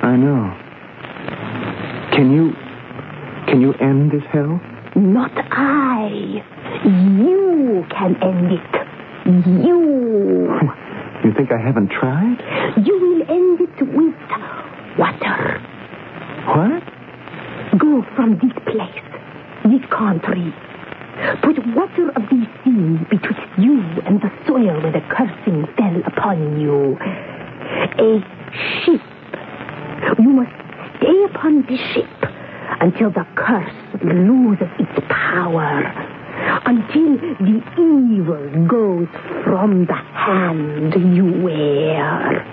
I 0.02 0.16
know. 0.16 0.54
Can 2.14 2.32
you. 2.32 2.52
Can 3.50 3.60
you 3.60 3.72
end 3.74 4.12
this 4.12 4.22
hell? 4.32 4.60
Not 4.96 5.32
I. 5.52 6.42
You 6.84 7.84
can 7.90 8.16
end 8.22 8.52
it. 8.52 8.72
You. 9.46 10.48
You 11.22 11.34
think 11.36 11.52
I 11.52 11.58
haven't 11.60 11.90
tried? 11.90 12.38
You 12.82 12.98
will 12.98 13.20
end 13.28 13.60
it 13.60 13.76
with 13.82 14.14
water. 14.98 15.60
What? 16.46 16.82
Go 17.78 18.06
from 18.16 18.38
this 18.40 18.52
place, 18.64 19.04
this 19.64 19.84
country. 19.90 20.54
Put 21.42 21.58
water 21.76 22.08
of 22.16 22.22
the 22.30 22.46
sea 22.64 23.04
betwixt 23.10 23.58
you 23.58 23.78
and 24.06 24.18
the 24.22 24.30
soil 24.46 24.80
where 24.80 24.92
the 24.92 25.02
cursing 25.10 25.66
fell 25.76 26.00
upon 26.06 26.58
you. 26.58 26.96
A 27.98 28.20
ship. 28.84 29.02
You 30.18 30.30
must 30.30 30.52
stay 30.98 31.24
upon 31.24 31.66
this 31.68 31.80
ship 31.92 32.08
until 32.80 33.10
the 33.10 33.26
curse 33.34 33.72
loses 34.02 34.68
its 34.78 35.06
power. 35.08 35.82
Until 36.66 37.16
the 37.16 37.62
evil 37.78 38.66
goes 38.66 39.08
from 39.44 39.86
the 39.86 39.94
hand 39.94 40.94
you 41.16 41.42
wear. 41.42 42.44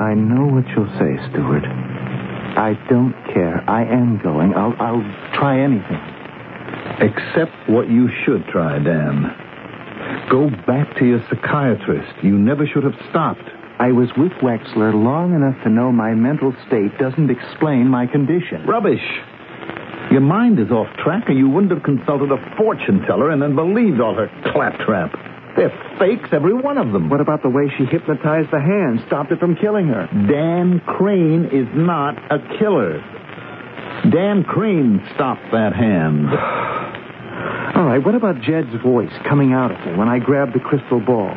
I 0.00 0.14
know 0.14 0.46
what 0.46 0.68
you'll 0.68 0.92
say, 0.98 1.16
Stuart. 1.30 1.64
I 1.64 2.74
don't 2.88 3.14
care. 3.32 3.64
I 3.68 3.84
am 3.84 4.18
going. 4.22 4.54
I'll, 4.54 4.74
I'll 4.78 5.02
try 5.34 5.60
anything. 5.60 6.00
Except 7.00 7.52
what 7.68 7.88
you 7.90 8.08
should 8.24 8.46
try, 8.46 8.78
Dan. 8.78 10.28
Go 10.30 10.50
back 10.66 10.96
to 10.98 11.04
your 11.04 11.20
psychiatrist. 11.28 12.22
You 12.22 12.38
never 12.38 12.66
should 12.66 12.84
have 12.84 12.94
stopped. 13.10 13.44
I 13.78 13.92
was 13.92 14.08
with 14.16 14.32
Wexler 14.40 14.94
long 14.94 15.34
enough 15.34 15.62
to 15.64 15.68
know 15.68 15.92
my 15.92 16.14
mental 16.14 16.54
state 16.66 16.96
doesn't 16.98 17.28
explain 17.28 17.88
my 17.88 18.06
condition. 18.06 18.64
Rubbish. 18.64 19.04
Your 20.10 20.22
mind 20.22 20.58
is 20.58 20.70
off 20.70 20.88
track, 21.04 21.28
or 21.28 21.32
you 21.32 21.48
wouldn't 21.48 21.72
have 21.72 21.82
consulted 21.82 22.32
a 22.32 22.40
fortune 22.56 23.02
teller 23.06 23.30
and 23.30 23.42
then 23.42 23.54
believed 23.54 24.00
all 24.00 24.14
her 24.14 24.32
claptrap. 24.52 25.12
They're 25.56 25.72
fakes, 25.98 26.30
every 26.32 26.54
one 26.54 26.78
of 26.78 26.92
them. 26.92 27.10
What 27.10 27.20
about 27.20 27.42
the 27.42 27.50
way 27.50 27.68
she 27.76 27.84
hypnotized 27.84 28.48
the 28.50 28.60
hand, 28.60 29.04
stopped 29.08 29.32
it 29.32 29.40
from 29.40 29.56
killing 29.56 29.88
her? 29.88 30.08
Dan 30.28 30.80
Crane 30.86 31.44
is 31.52 31.68
not 31.74 32.16
a 32.32 32.38
killer. 32.58 33.00
Dan 34.08 34.44
Crane 34.44 35.04
stopped 35.14 35.52
that 35.52 35.74
hand. 35.74 36.28
All 37.76 37.84
right, 37.84 38.02
what 38.02 38.14
about 38.14 38.40
Jed's 38.40 38.72
voice 38.82 39.12
coming 39.28 39.52
out 39.52 39.70
of 39.70 39.86
me 39.86 39.98
when 39.98 40.08
I 40.08 40.18
grabbed 40.18 40.54
the 40.54 40.60
crystal 40.60 41.00
ball? 41.00 41.34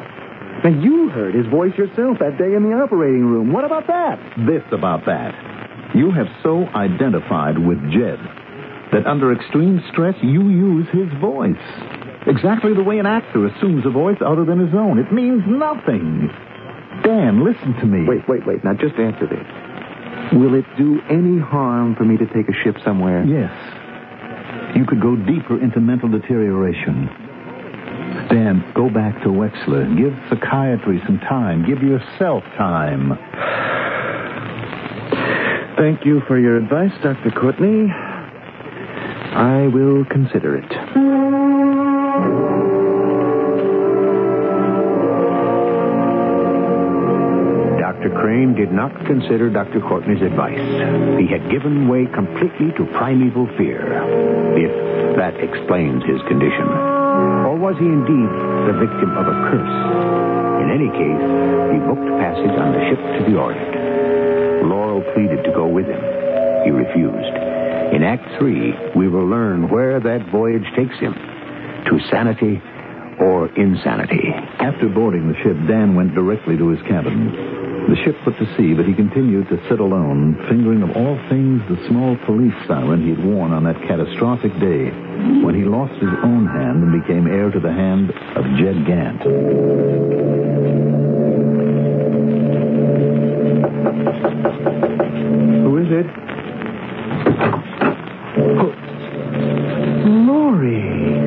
Now, 0.64 0.70
you 0.70 1.10
heard 1.10 1.36
his 1.36 1.48
voice 1.48 1.72
yourself 1.78 2.20
that 2.20 2.38
day 2.38 2.54
in 2.54 2.64
the 2.64 2.76
operating 2.76 3.26
room. 3.26 3.54
What 3.54 3.64
about 3.64 3.88
that? 3.88 4.20
This 4.46 4.64
about 4.72 5.06
that. 5.06 5.32
You 5.96 6.12
have 6.12 6.28
so 6.44 6.68
identified 6.76 7.58
with 7.58 7.80
Jed 7.92 8.20
that 8.92 9.06
under 9.06 9.32
extreme 9.32 9.82
stress, 9.92 10.16
you 10.22 10.50
use 10.50 10.88
his 10.92 11.08
voice. 11.22 11.56
Exactly 12.28 12.74
the 12.74 12.84
way 12.84 13.00
an 13.00 13.06
actor 13.06 13.48
assumes 13.48 13.86
a 13.86 13.90
voice 13.90 14.18
other 14.26 14.44
than 14.44 14.60
his 14.60 14.74
own. 14.76 15.00
It 15.00 15.14
means 15.14 15.44
nothing. 15.48 16.30
Dan, 17.04 17.46
listen 17.46 17.74
to 17.80 17.86
me. 17.86 18.06
Wait, 18.08 18.28
wait, 18.28 18.46
wait. 18.46 18.64
Now, 18.64 18.74
just 18.74 18.96
answer 19.00 19.26
this. 19.26 19.48
Will 20.34 20.54
it 20.54 20.66
do 20.78 21.00
any 21.10 21.40
harm 21.40 21.96
for 21.96 22.04
me 22.04 22.18
to 22.18 22.26
take 22.34 22.50
a 22.50 22.54
ship 22.64 22.76
somewhere? 22.84 23.24
Yes. 23.24 23.50
You 24.76 24.86
could 24.86 25.02
go 25.02 25.16
deeper 25.16 25.62
into 25.62 25.80
mental 25.80 26.10
deterioration. 26.10 27.29
Dan, 28.30 28.64
go 28.76 28.90
back 28.90 29.22
to 29.24 29.30
Wexler. 29.30 29.98
Give 29.98 30.14
psychiatry 30.30 31.02
some 31.08 31.20
time. 31.20 31.66
Give 31.66 31.82
yourself 31.82 32.44
time. 32.58 33.18
Thank 35.78 36.06
you 36.06 36.22
for 36.28 36.38
your 36.38 36.58
advice, 36.58 36.92
Dr. 37.02 37.32
Courtney. 37.32 37.90
I 37.90 39.68
will 39.74 40.06
consider 40.06 40.58
it. 40.58 40.70
Dr. 47.80 48.10
Crane 48.12 48.54
did 48.56 48.72
not 48.72 48.94
consider 49.08 49.50
Dr. 49.50 49.82
Courtney's 49.82 50.22
advice. 50.22 50.60
He 51.20 51.28
had 51.28 51.50
given 51.50 51.88
way 51.88 52.06
completely 52.14 52.72
to 52.78 52.86
primeval 52.98 53.48
fear, 53.58 53.82
if 54.56 55.16
that 55.18 55.36
explains 55.42 56.04
his 56.06 56.22
condition. 56.28 56.99
Or 57.50 57.58
was 57.58 57.76
he 57.80 57.86
indeed 57.86 58.30
the 58.70 58.76
victim 58.78 59.10
of 59.18 59.26
a 59.26 59.36
curse? 59.50 59.78
In 60.62 60.70
any 60.70 60.90
case, 60.94 61.24
he 61.74 61.78
booked 61.82 62.10
passage 62.22 62.54
on 62.54 62.70
the 62.74 62.82
ship 62.90 63.02
to 63.02 63.32
the 63.32 63.38
Orient. 63.40 64.70
Laurel 64.70 65.02
pleaded 65.14 65.44
to 65.44 65.52
go 65.52 65.68
with 65.68 65.86
him. 65.86 66.02
He 66.66 66.72
refused. 66.72 67.34
In 67.96 68.04
Act 68.04 68.38
Three, 68.38 68.76
we 68.96 69.08
will 69.08 69.26
learn 69.26 69.70
where 69.70 70.00
that 70.00 70.30
voyage 70.30 70.68
takes 70.76 70.98
him 71.00 71.14
to 71.14 72.00
sanity 72.12 72.62
or 73.20 73.50
insanity. 73.58 74.30
After 74.60 74.88
boarding 74.88 75.28
the 75.28 75.38
ship, 75.42 75.58
Dan 75.68 75.96
went 75.96 76.14
directly 76.14 76.58
to 76.58 76.70
his 76.70 76.82
cabin. 76.84 77.90
The 77.90 77.96
ship 78.06 78.16
put 78.24 78.38
to 78.38 78.46
sea, 78.56 78.76
but 78.76 78.86
he 78.86 78.94
continued 78.94 79.50
to 79.50 79.58
sit 79.68 79.80
alone, 79.80 80.36
fingering 80.48 80.84
of 80.84 80.96
all 80.96 81.18
things 81.30 81.62
the 81.68 81.82
small 81.88 82.16
police 82.26 82.54
siren 82.68 83.08
he'd 83.08 83.26
worn 83.26 83.52
on 83.52 83.64
that 83.64 83.82
catastrophic 83.88 84.54
day 84.60 84.92
when 85.44 85.56
he 85.56 85.64
lost 85.64 85.94
his 85.94 86.10
own 86.24 86.46
hand 86.48 86.84
and 86.84 87.02
became 87.02 87.28
heir 87.28 87.50
to 87.52 87.60
the 87.60 87.72
hand 87.72 88.12
of 88.36 88.46
Jed 88.58 88.86
Gant. 88.86 89.22
Who 95.64 95.78
is 95.78 95.88
it? 95.92 96.06
Oh. 98.40 98.74
Laurie. 100.28 101.20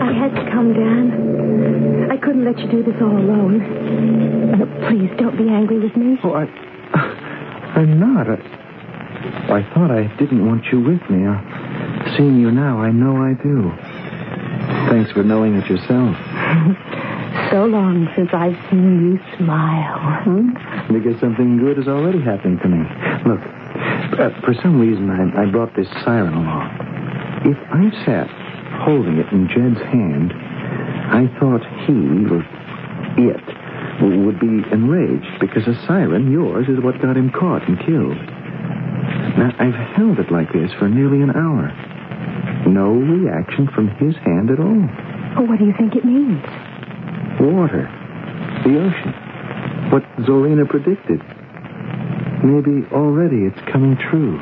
I 0.00 0.12
had 0.12 0.34
to 0.34 0.50
come, 0.50 0.72
Dan. 0.74 2.08
I 2.10 2.16
couldn't 2.16 2.44
let 2.44 2.58
you 2.58 2.68
do 2.70 2.82
this 2.82 3.00
all 3.00 3.16
alone. 3.16 3.60
Uh, 4.54 4.88
please, 4.88 5.10
don't 5.18 5.36
be 5.36 5.48
angry 5.48 5.78
with 5.78 5.96
me. 5.96 6.18
Oh, 6.24 6.32
I. 6.34 6.46
I'm 7.76 8.00
not. 8.00 8.28
I, 8.28 8.38
I 9.52 9.62
thought 9.74 9.90
I 9.90 10.06
didn't 10.18 10.44
want 10.46 10.64
you 10.72 10.80
with 10.80 11.02
me. 11.10 11.26
Uh, 11.26 11.38
seeing 12.20 12.38
you 12.38 12.50
now, 12.50 12.76
I 12.82 12.92
know 12.92 13.16
I 13.16 13.32
do. 13.32 13.72
Thanks 14.92 15.10
for 15.12 15.24
knowing 15.24 15.56
it 15.56 15.64
yourself. 15.70 16.12
so 17.50 17.64
long 17.64 18.12
since 18.14 18.28
I've 18.34 18.60
seen 18.68 19.16
you 19.16 19.36
smile. 19.38 19.96
Hmm? 20.28 20.52
Because 20.92 21.18
something 21.18 21.56
good 21.56 21.78
has 21.78 21.88
already 21.88 22.20
happened 22.20 22.60
to 22.60 22.68
me. 22.68 22.84
Look, 23.24 23.40
uh, 24.20 24.36
for 24.44 24.52
some 24.60 24.78
reason, 24.78 25.08
I, 25.08 25.32
I 25.32 25.50
brought 25.50 25.74
this 25.74 25.88
siren 26.04 26.34
along. 26.34 26.68
If 27.48 27.56
I 27.72 27.88
sat 28.04 28.28
holding 28.84 29.16
it 29.16 29.32
in 29.32 29.48
Jed's 29.48 29.80
hand, 29.88 30.36
I 30.36 31.24
thought 31.40 31.64
he, 31.88 32.28
or 32.28 32.44
it, 33.16 33.40
would 34.26 34.38
be 34.38 34.60
enraged 34.68 35.40
because 35.40 35.66
a 35.66 35.74
siren, 35.86 36.30
yours, 36.30 36.68
is 36.68 36.84
what 36.84 37.00
got 37.00 37.16
him 37.16 37.32
caught 37.32 37.66
and 37.66 37.80
killed. 37.80 38.20
Now, 39.40 39.56
I've 39.58 39.96
held 39.96 40.18
it 40.18 40.30
like 40.30 40.52
this 40.52 40.70
for 40.78 40.86
nearly 40.86 41.22
an 41.22 41.30
hour. 41.30 41.72
No 42.70 42.92
reaction 42.92 43.68
from 43.74 43.88
his 43.98 44.14
hand 44.24 44.50
at 44.50 44.60
all. 44.60 44.86
Oh, 45.36 45.42
what 45.42 45.58
do 45.58 45.64
you 45.64 45.74
think 45.76 45.96
it 45.96 46.04
means? 46.04 46.42
Water. 47.40 47.90
The 48.64 48.78
ocean. 48.78 49.12
What 49.90 50.04
Zorina 50.24 50.68
predicted. 50.68 51.20
Maybe 52.44 52.86
already 52.94 53.44
it's 53.44 53.60
coming 53.72 53.96
true. 54.10 54.38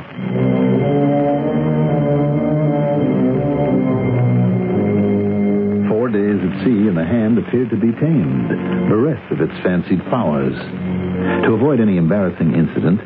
Four 5.88 6.09
days 6.12 6.38
at 6.38 6.53
sea, 6.64 6.87
and 6.88 6.97
the 6.97 7.05
hand 7.05 7.38
appeared 7.38 7.71
to 7.71 7.77
be 7.77 7.93
tamed, 7.93 8.49
bereft 8.88 9.33
of 9.33 9.41
its 9.41 9.53
fancied 9.64 10.01
powers. 10.11 10.55
To 11.47 11.55
avoid 11.55 11.81
any 11.81 11.97
embarrassing 11.97 12.55
incident, 12.55 13.01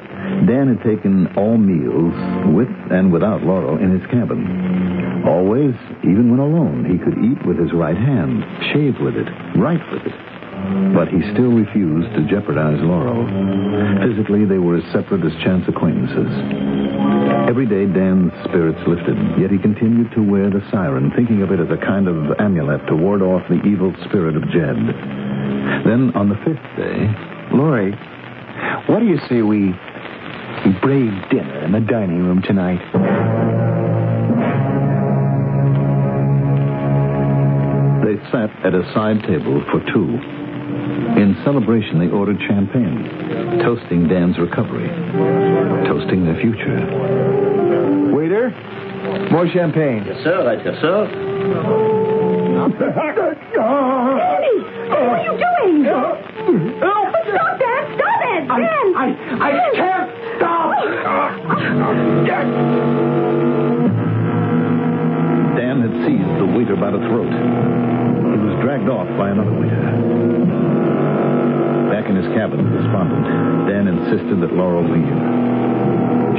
Dan 0.46 0.74
had 0.74 0.82
taken 0.82 1.30
all 1.36 1.56
meals, 1.56 2.14
with 2.50 2.70
and 2.90 3.12
without 3.12 3.42
Laurel, 3.42 3.78
in 3.78 3.94
his 3.94 4.04
cabin. 4.10 5.22
Always, 5.26 5.74
even 6.02 6.30
when 6.30 6.40
alone, 6.40 6.82
he 6.82 6.98
could 6.98 7.14
eat 7.14 7.38
with 7.46 7.58
his 7.58 7.72
right 7.72 7.96
hand, 7.96 8.42
shave 8.74 8.98
with 8.98 9.14
it, 9.14 9.28
write 9.54 9.82
with 9.92 10.02
it. 10.02 10.18
But 10.94 11.08
he 11.08 11.22
still 11.34 11.54
refused 11.54 12.10
to 12.14 12.26
jeopardize 12.26 12.78
Laurel. 12.82 13.22
Physically, 14.02 14.44
they 14.44 14.58
were 14.58 14.78
as 14.78 14.86
separate 14.92 15.22
as 15.24 15.32
chance 15.42 15.62
acquaintances. 15.68 16.30
Every 17.48 17.66
day, 17.66 17.86
Dan's 17.86 18.32
spirits 18.44 18.82
lifted, 18.86 19.18
yet 19.38 19.50
he 19.50 19.58
continued 19.58 20.10
to 20.14 20.22
wear 20.22 20.50
the 20.50 20.62
siren, 20.70 21.10
thinking 21.14 21.42
of 21.42 21.50
it 21.50 21.60
as 21.60 21.70
a 21.70 21.78
kind 21.78 22.06
of 22.06 22.38
amulet 22.38 22.86
to 22.88 22.94
ward 22.94 23.22
off 23.22 23.46
the 23.48 23.62
evil 23.62 23.94
spirit 24.06 24.36
of 24.36 24.42
Jed. 24.50 24.78
Then, 25.86 26.12
on 26.14 26.28
the 26.28 26.38
fifth 26.42 26.66
day, 26.74 27.10
Laurie, 27.54 27.94
what 28.86 29.00
do 29.00 29.06
you 29.06 29.18
say 29.28 29.42
we 29.42 29.74
brave 30.80 31.12
dinner 31.30 31.64
in 31.64 31.72
the 31.72 31.80
dining 31.80 32.22
room 32.24 32.42
tonight? 32.42 32.80
They 38.04 38.16
sat 38.30 38.50
at 38.66 38.74
a 38.74 38.82
side 38.92 39.22
table 39.22 39.62
for 39.70 39.78
two. 39.92 40.18
In 41.20 41.36
celebration, 41.44 41.98
they 42.00 42.08
ordered 42.08 42.40
champagne, 42.48 43.58
toasting 43.62 44.08
Dan's 44.08 44.38
recovery, 44.38 44.88
toasting 45.86 46.24
their 46.24 46.34
future. 46.40 46.80
Waiter, 48.12 48.50
more 49.30 49.46
champagne. 49.48 50.04
Yes, 50.06 50.22
sir. 50.24 50.44
Right 50.44 50.60
here, 50.60 50.76
sir. 50.80 51.06
Danny! 54.18 54.56
What 54.90 54.98
are 54.98 55.22
you 55.22 55.34
doing? 55.38 55.86
Oh, 55.88 56.16
Stop 57.22 57.58
that! 57.58 57.82
Stop 57.96 58.20
it! 58.22 58.42
Dan! 58.48 58.86
I, 58.96 59.06
I 59.40 59.50
can't 59.52 59.74
stop. 59.74 60.08
Dan 65.56 65.84
had 65.84 65.92
seized 66.06 66.38
the 66.40 66.46
waiter 66.46 66.76
by 66.76 66.90
the 66.90 66.98
throat. 66.98 67.28
He 67.28 68.38
was 68.40 68.56
dragged 68.62 68.88
off 68.88 69.06
by 69.18 69.30
another 69.30 69.52
waiter. 69.52 69.82
Back 71.92 72.08
in 72.08 72.16
his 72.16 72.26
cabin, 72.32 72.64
despondent, 72.72 73.26
Dan 73.68 73.86
insisted 73.86 74.40
that 74.40 74.54
Laurel 74.54 74.84
leave. 74.88 75.04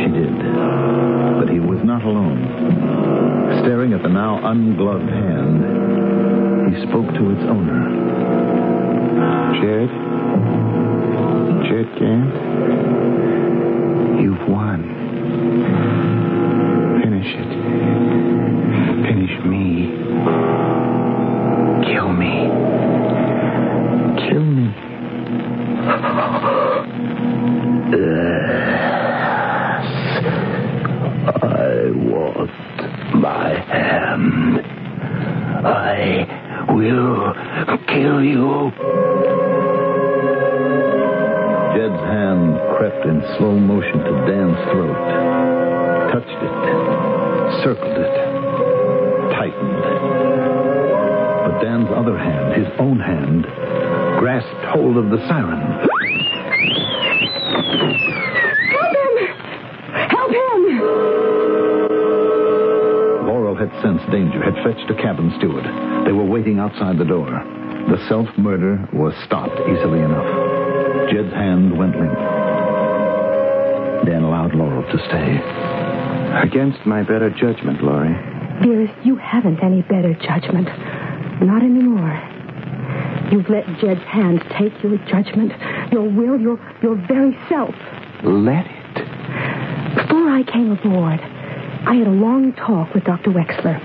She 0.02 0.10
did. 0.10 0.34
But 1.38 1.50
he 1.50 1.60
was 1.60 1.84
not 1.84 2.04
alone. 2.04 2.42
Staring 3.62 3.94
at 3.94 4.02
the 4.02 4.10
now 4.10 4.40
ungloved 4.44 5.10
hand, 5.10 6.74
he 6.74 6.82
spoke 6.90 7.14
to 7.14 7.30
its 7.30 7.44
owner. 7.44 7.86
Jed? 9.62 10.73
Against 76.44 76.86
my 76.86 77.04
better 77.04 77.30
judgment, 77.30 77.82
Laurie. 77.82 78.14
Dearest, 78.62 78.94
you 79.06 79.16
haven't 79.16 79.64
any 79.64 79.82
better 79.82 80.14
judgment. 80.14 80.68
Not 81.42 81.64
anymore. 81.64 82.20
You've 83.32 83.50
let 83.50 83.66
Jed's 83.80 84.04
hand 84.04 84.44
take 84.60 84.74
your 84.84 84.98
judgment, 85.08 85.54
your 85.92 86.04
will, 86.04 86.38
your, 86.38 86.60
your 86.82 86.96
very 87.08 87.40
self. 87.48 87.74
Let 88.24 88.66
it. 88.68 88.96
Before 89.96 90.30
I 90.30 90.44
came 90.44 90.72
aboard, 90.72 91.22
I 91.22 91.96
had 91.96 92.08
a 92.08 92.12
long 92.12 92.52
talk 92.54 92.94
with 92.94 93.06
Dr. 93.06 93.32
Wexler. 93.32 93.80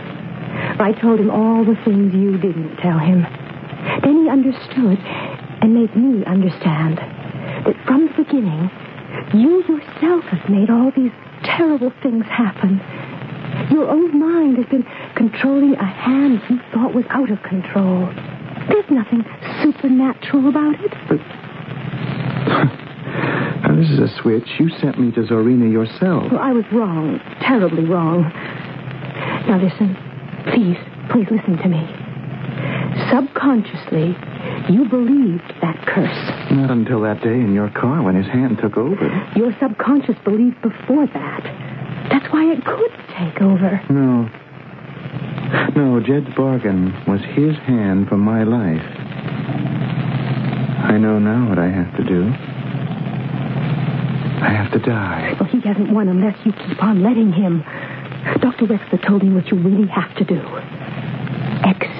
I 0.80 0.92
told 1.00 1.20
him 1.20 1.30
all 1.30 1.64
the 1.64 1.78
things 1.84 2.12
you 2.12 2.38
didn't 2.38 2.76
tell 2.78 2.98
him. 2.98 3.22
Then 4.02 4.24
he 4.24 4.28
understood 4.28 4.98
and 5.62 5.74
made 5.74 5.94
me 5.94 6.24
understand 6.24 6.98
that 6.98 7.76
from 7.86 8.08
the 8.08 8.24
beginning, 8.24 8.68
you 9.32 9.62
yourself 9.62 10.24
have 10.24 10.50
made 10.50 10.70
all 10.70 10.90
these 10.90 11.12
terrible 11.44 11.92
things 12.02 12.24
happen. 12.26 12.80
Your 13.70 13.88
own 13.88 14.18
mind 14.18 14.56
has 14.56 14.66
been 14.66 14.86
controlling 15.16 15.74
a 15.74 15.84
hand 15.84 16.40
you 16.48 16.58
thought 16.72 16.94
was 16.94 17.04
out 17.10 17.30
of 17.30 17.42
control. 17.42 18.06
There's 18.68 18.90
nothing 18.90 19.24
supernatural 19.62 20.48
about 20.48 20.74
it. 20.80 20.92
Now, 23.62 23.74
this 23.74 23.90
is 23.90 23.98
a 23.98 24.08
switch. 24.22 24.48
You 24.58 24.68
sent 24.78 24.98
me 24.98 25.10
to 25.12 25.20
Zorina 25.22 25.70
yourself. 25.70 26.30
Well, 26.30 26.40
I 26.40 26.52
was 26.52 26.64
wrong, 26.72 27.20
terribly 27.40 27.84
wrong. 27.84 28.22
Now 29.48 29.58
listen, 29.60 29.96
please, 30.52 30.76
please 31.10 31.26
listen 31.30 31.56
to 31.58 31.68
me. 31.68 31.82
Subconsciously, 33.10 34.16
you 34.70 34.88
believed 34.88 35.52
that 35.62 35.76
curse. 35.86 36.52
Not 36.52 36.70
until 36.70 37.00
that 37.02 37.22
day 37.22 37.34
in 37.34 37.54
your 37.54 37.70
car 37.70 38.02
when 38.02 38.14
his 38.14 38.26
hand 38.26 38.58
took 38.60 38.76
over. 38.76 39.08
Your 39.36 39.52
subconscious 39.60 40.16
believed 40.24 40.60
before 40.62 41.06
that. 41.06 41.42
That's 42.10 42.26
why 42.32 42.44
it 42.52 42.64
could 42.64 42.92
take 43.16 43.40
over. 43.42 43.80
No. 43.90 44.28
No, 45.74 46.00
Jed's 46.00 46.34
bargain 46.36 46.92
was 47.06 47.20
his 47.34 47.56
hand 47.66 48.08
for 48.08 48.16
my 48.16 48.44
life. 48.44 48.84
I 50.84 50.96
know 50.98 51.18
now 51.18 51.48
what 51.48 51.58
I 51.58 51.68
have 51.68 51.96
to 51.96 52.04
do. 52.04 52.32
I 54.40 54.50
have 54.50 54.72
to 54.72 54.78
die. 54.78 55.36
Well, 55.38 55.48
he 55.48 55.60
doesn't 55.60 55.92
want 55.92 56.08
unless 56.08 56.38
you 56.44 56.52
keep 56.52 56.82
on 56.82 57.02
letting 57.02 57.32
him. 57.32 57.64
Dr. 58.40 58.66
Wexler 58.66 59.04
told 59.06 59.22
me 59.22 59.32
what 59.34 59.48
you 59.48 59.58
really 59.58 59.88
have 59.88 60.14
to 60.16 60.24
do. 60.24 60.40
Hand. 61.64 61.97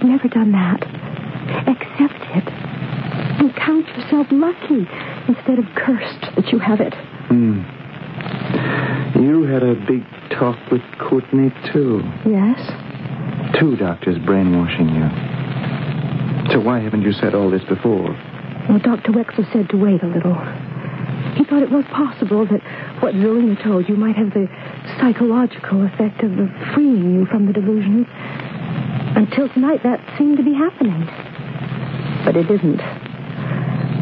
You've 0.00 0.08
never 0.08 0.28
done 0.28 0.52
that. 0.52 0.82
Accept 1.68 2.24
it. 2.36 2.48
And 2.48 3.54
count 3.54 3.86
yourself 3.88 4.26
lucky 4.30 4.88
instead 5.28 5.58
of 5.58 5.66
cursed 5.76 6.34
that 6.36 6.48
you 6.52 6.58
have 6.58 6.80
it. 6.80 6.94
Hmm. 7.28 7.60
You 9.20 9.42
had 9.44 9.62
a 9.62 9.74
big 9.74 10.04
talk 10.30 10.56
with 10.72 10.80
Courtney, 10.98 11.52
too. 11.70 12.00
Yes? 12.24 12.56
Two 13.60 13.76
doctors 13.76 14.16
brainwashing 14.24 14.88
you. 14.88 15.04
So 16.52 16.60
why 16.60 16.80
haven't 16.80 17.02
you 17.02 17.12
said 17.12 17.34
all 17.34 17.50
this 17.50 17.64
before? 17.64 18.16
Well, 18.70 18.78
Dr. 18.78 19.12
Wexler 19.12 19.52
said 19.52 19.68
to 19.68 19.76
wait 19.76 20.02
a 20.02 20.06
little. 20.06 20.34
He 21.36 21.44
thought 21.44 21.62
it 21.62 21.70
was 21.70 21.84
possible 21.92 22.46
that 22.46 22.60
what 23.02 23.14
Zorina 23.14 23.62
told 23.62 23.88
you 23.88 23.96
might 23.96 24.16
have 24.16 24.32
the 24.32 24.48
psychological 24.98 25.84
effect 25.84 26.22
of 26.22 26.32
freeing 26.72 27.14
you 27.14 27.26
from 27.26 27.46
the 27.46 27.52
delusion. 27.52 28.06
Until 29.16 29.48
tonight, 29.48 29.82
that 29.82 30.00
seemed 30.16 30.36
to 30.38 30.44
be 30.44 30.54
happening. 30.54 31.04
But 32.24 32.36
it 32.36 32.50
isn't. 32.50 32.80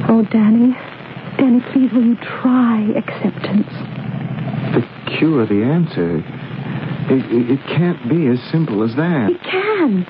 Oh, 0.09 0.27
Danny. 0.31 0.75
Danny, 1.39 1.61
please, 1.73 1.93
will 1.93 2.05
you 2.05 2.17
try 2.17 2.83
acceptance? 2.97 3.69
The 4.75 4.83
cure, 5.19 5.47
the 5.47 5.63
answer. 5.63 6.19
It, 7.11 7.25
it, 7.33 7.51
it 7.53 7.61
can't 7.77 8.09
be 8.09 8.27
as 8.27 8.39
simple 8.51 8.83
as 8.83 8.95
that. 8.97 9.31
It 9.31 9.41
can. 9.43 10.07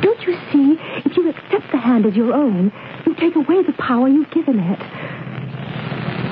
Don't 0.00 0.22
you 0.22 0.34
see? 0.52 0.76
If 1.04 1.16
you 1.16 1.28
accept 1.28 1.70
the 1.72 1.78
hand 1.78 2.06
as 2.06 2.14
your 2.14 2.32
own, 2.32 2.72
you 3.06 3.14
take 3.16 3.36
away 3.36 3.62
the 3.62 3.74
power 3.78 4.08
you've 4.08 4.30
given 4.30 4.58
it. 4.58 4.78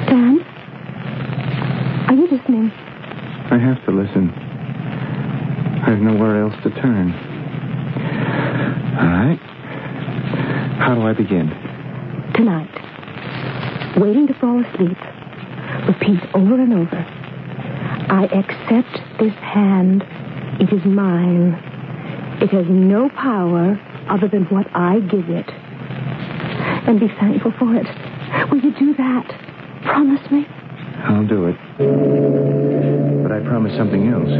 Dan? 0.08 0.40
Are 2.08 2.14
you 2.14 2.28
listening? 2.30 2.70
I 3.50 3.58
have 3.58 3.84
to 3.84 3.90
listen. 3.92 4.30
I've 5.86 5.98
nowhere 5.98 6.42
else 6.42 6.54
to 6.62 6.70
turn. 6.80 7.12
All 8.98 9.06
right. 9.06 9.38
How 10.78 10.94
do 10.94 11.02
I 11.02 11.12
begin? 11.12 11.50
Tonight, 12.34 12.70
waiting 13.98 14.26
to 14.26 14.34
fall 14.34 14.62
asleep, 14.64 14.98
repeat 15.88 16.20
over 16.34 16.54
and 16.60 16.72
over 16.72 17.16
I 18.08 18.24
accept 18.26 19.18
this 19.18 19.34
hand. 19.34 20.04
It 20.60 20.72
is 20.72 20.84
mine. 20.84 21.54
It 22.40 22.50
has 22.50 22.66
no 22.68 23.08
power 23.10 23.80
other 24.08 24.28
than 24.28 24.44
what 24.44 24.66
I 24.74 25.00
give 25.00 25.28
it. 25.28 25.50
And 26.86 27.00
be 27.00 27.08
thankful 27.18 27.52
for 27.58 27.74
it. 27.74 27.86
Will 28.50 28.60
you 28.60 28.72
do 28.78 28.94
that? 28.94 29.26
Promise 29.84 30.30
me? 30.30 30.46
I'll 31.04 31.26
do 31.26 31.46
it. 31.46 31.56
But 33.22 33.32
I 33.32 33.40
promise 33.40 33.76
something 33.76 34.06
else. 34.06 34.30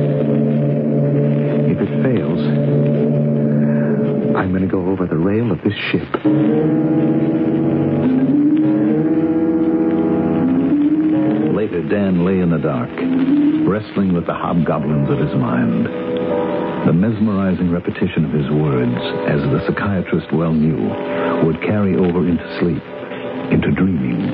If 1.68 1.78
it 1.80 2.02
fails, 2.04 3.35
I'm 4.36 4.50
going 4.50 4.62
to 4.62 4.68
go 4.68 4.86
over 4.86 5.06
the 5.06 5.16
rail 5.16 5.50
of 5.50 5.62
this 5.62 5.74
ship. 5.90 6.06
Later, 11.56 11.82
Dan 11.88 12.24
lay 12.26 12.40
in 12.40 12.50
the 12.50 12.58
dark, 12.58 12.90
wrestling 13.66 14.12
with 14.12 14.26
the 14.26 14.34
hobgoblins 14.34 15.08
of 15.08 15.18
his 15.18 15.34
mind. 15.34 15.86
The 16.86 16.92
mesmerizing 16.92 17.70
repetition 17.72 18.26
of 18.26 18.32
his 18.32 18.50
words, 18.50 18.94
as 19.26 19.40
the 19.50 19.64
psychiatrist 19.66 20.30
well 20.32 20.52
knew, 20.52 20.84
would 21.46 21.60
carry 21.62 21.96
over 21.96 22.28
into 22.28 22.44
sleep, 22.60 22.82
into 23.50 23.72
dreaming. 23.72 24.28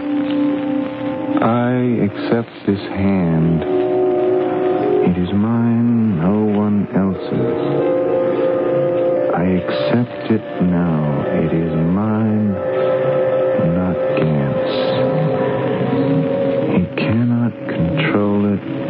I 1.41 2.03
accept 2.05 2.51
this 2.67 2.81
hand. 2.91 3.63
It 5.09 5.17
is 5.23 5.33
mine, 5.33 6.19
no 6.19 6.45
one 6.59 6.89
else's. 6.95 8.02
I 9.35 9.45
accept 9.45 10.31
it 10.31 10.63
now. 10.63 11.25
It 11.27 11.53
is 11.55 11.73
mine, 11.73 12.53
not 13.75 13.97
Gant's. 14.19 14.75
He 16.77 16.85
cannot 17.03 17.53
control 17.67 18.53
it. 18.53 18.82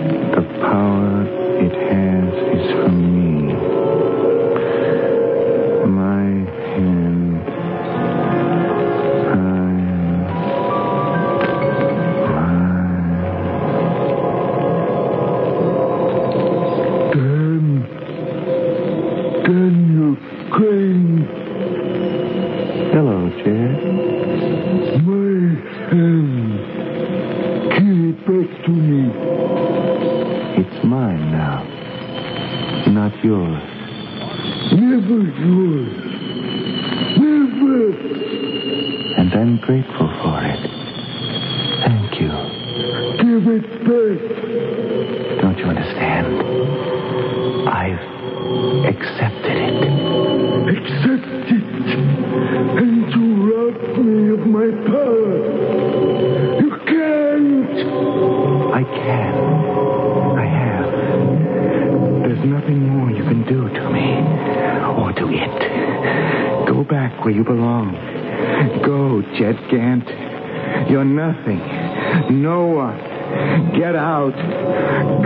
Jed 69.39 69.57
Gant. 69.71 70.09
You're 70.91 71.05
nothing. 71.05 71.59
No 72.43 72.67
one. 72.67 72.99
Get 73.79 73.97
out. 73.97 74.35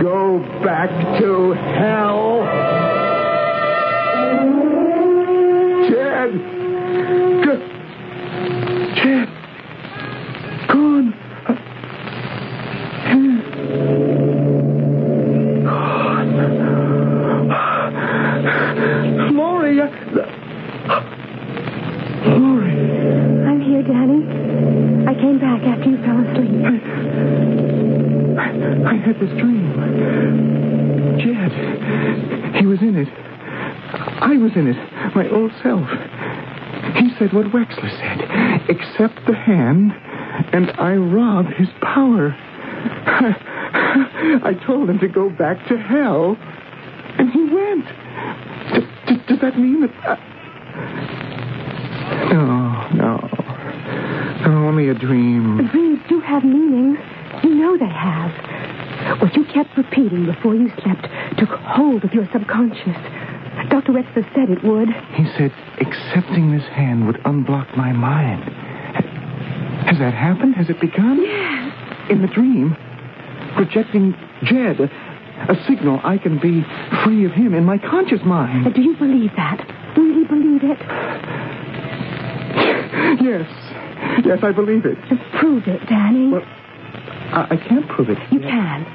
Go 0.01 0.39
back 0.63 0.89
to 1.19 1.53
hell. 1.53 2.43
Jed! 5.89 6.31
Go- 7.43 7.63
Jed! 8.95 9.27
Gone. 10.69 11.13
Laurie! 19.35 19.77
Laurie! 22.25 23.45
I'm 23.47 23.61
here, 23.61 23.83
Danny. 23.83 24.23
I 25.07 25.13
came 25.37 25.59
back 25.59 25.61
after 25.63 25.89
you 25.89 25.97
fell 25.97 26.19
asleep. 26.19 26.49
I 28.87 28.95
had 28.95 29.19
this 29.19 29.29
dream. 29.39 29.73
Jed. 31.19 31.51
He 32.55 32.65
was 32.65 32.81
in 32.81 32.95
it. 32.95 33.07
I 34.21 34.37
was 34.37 34.51
in 34.55 34.67
it. 34.67 34.77
My 35.15 35.29
old 35.29 35.51
self. 35.61 35.87
He 36.95 37.09
said 37.19 37.33
what 37.33 37.47
Wexler 37.47 37.89
said. 37.99 38.21
Accept 38.69 39.25
the 39.27 39.35
hand, 39.35 39.93
and 40.53 40.71
I 40.71 40.95
rob 40.95 41.47
his 41.47 41.69
power. 41.81 42.35
I, 44.43 44.53
told 44.65 44.89
him 44.89 44.99
to 44.99 45.07
go 45.07 45.29
back 45.29 45.67
to 45.67 45.77
hell, 45.77 46.37
and 47.17 47.29
he 47.31 47.43
went. 47.43 47.85
D- 48.73 48.87
d- 49.07 49.23
does 49.27 49.39
that 49.41 49.57
mean 49.57 49.81
that... 49.81 49.91
I... 50.03 50.17
No, 52.33 52.89
no. 52.93 53.36
Only 54.45 54.89
a 54.89 54.93
dream. 54.93 55.67
Dreams 55.71 55.99
do 56.09 56.19
have 56.21 56.43
meanings. 56.43 56.97
You 57.43 57.55
know 57.55 57.77
they 57.77 57.89
have. 57.89 58.31
What 59.21 59.35
you 59.35 59.45
kept 59.45 59.75
repeating 59.77 60.25
before 60.25 60.55
you 60.55 60.69
slept 60.83 61.07
took 61.37 61.49
hold 61.49 62.03
of 62.03 62.13
your 62.13 62.27
subconscious. 62.31 62.97
Dr. 63.69 63.91
Wexler 63.93 64.23
said 64.35 64.49
it 64.49 64.63
would. 64.63 64.89
He 65.13 65.25
said 65.37 65.51
accepting 65.79 66.51
this 66.51 66.65
hand 66.67 67.07
would 67.07 67.17
unblock 67.23 67.75
my 67.75 67.91
mind. 67.91 68.43
Has 69.87 69.97
that 69.99 70.13
happened? 70.13 70.55
Has 70.55 70.69
it 70.69 70.79
begun? 70.79 71.21
Yes. 71.21 71.73
In 72.11 72.21
the 72.21 72.27
dream, 72.27 72.75
projecting 73.55 74.13
Jed, 74.43 74.79
a, 74.79 74.89
a 75.51 75.65
signal 75.67 75.99
I 76.03 76.17
can 76.17 76.39
be 76.39 76.63
free 77.03 77.25
of 77.25 77.31
him 77.31 77.53
in 77.53 77.63
my 77.65 77.77
conscious 77.77 78.21
mind. 78.25 78.73
do 78.73 78.81
you 78.81 78.95
believe 78.97 79.31
that? 79.35 79.57
Do 79.95 80.03
you 80.03 80.13
really 80.13 80.27
believe 80.27 80.63
it? 80.63 80.79
Yes. 83.21 83.47
Yes, 84.25 84.39
I 84.43 84.51
believe 84.51 84.85
it. 84.85 84.97
Prove 85.39 85.67
it, 85.67 85.85
Danny. 85.87 86.31
Well, 86.31 86.41
I, 86.43 87.47
I 87.51 87.57
can't 87.57 87.87
prove 87.87 88.09
it. 88.09 88.17
You 88.31 88.39
can. 88.39 88.85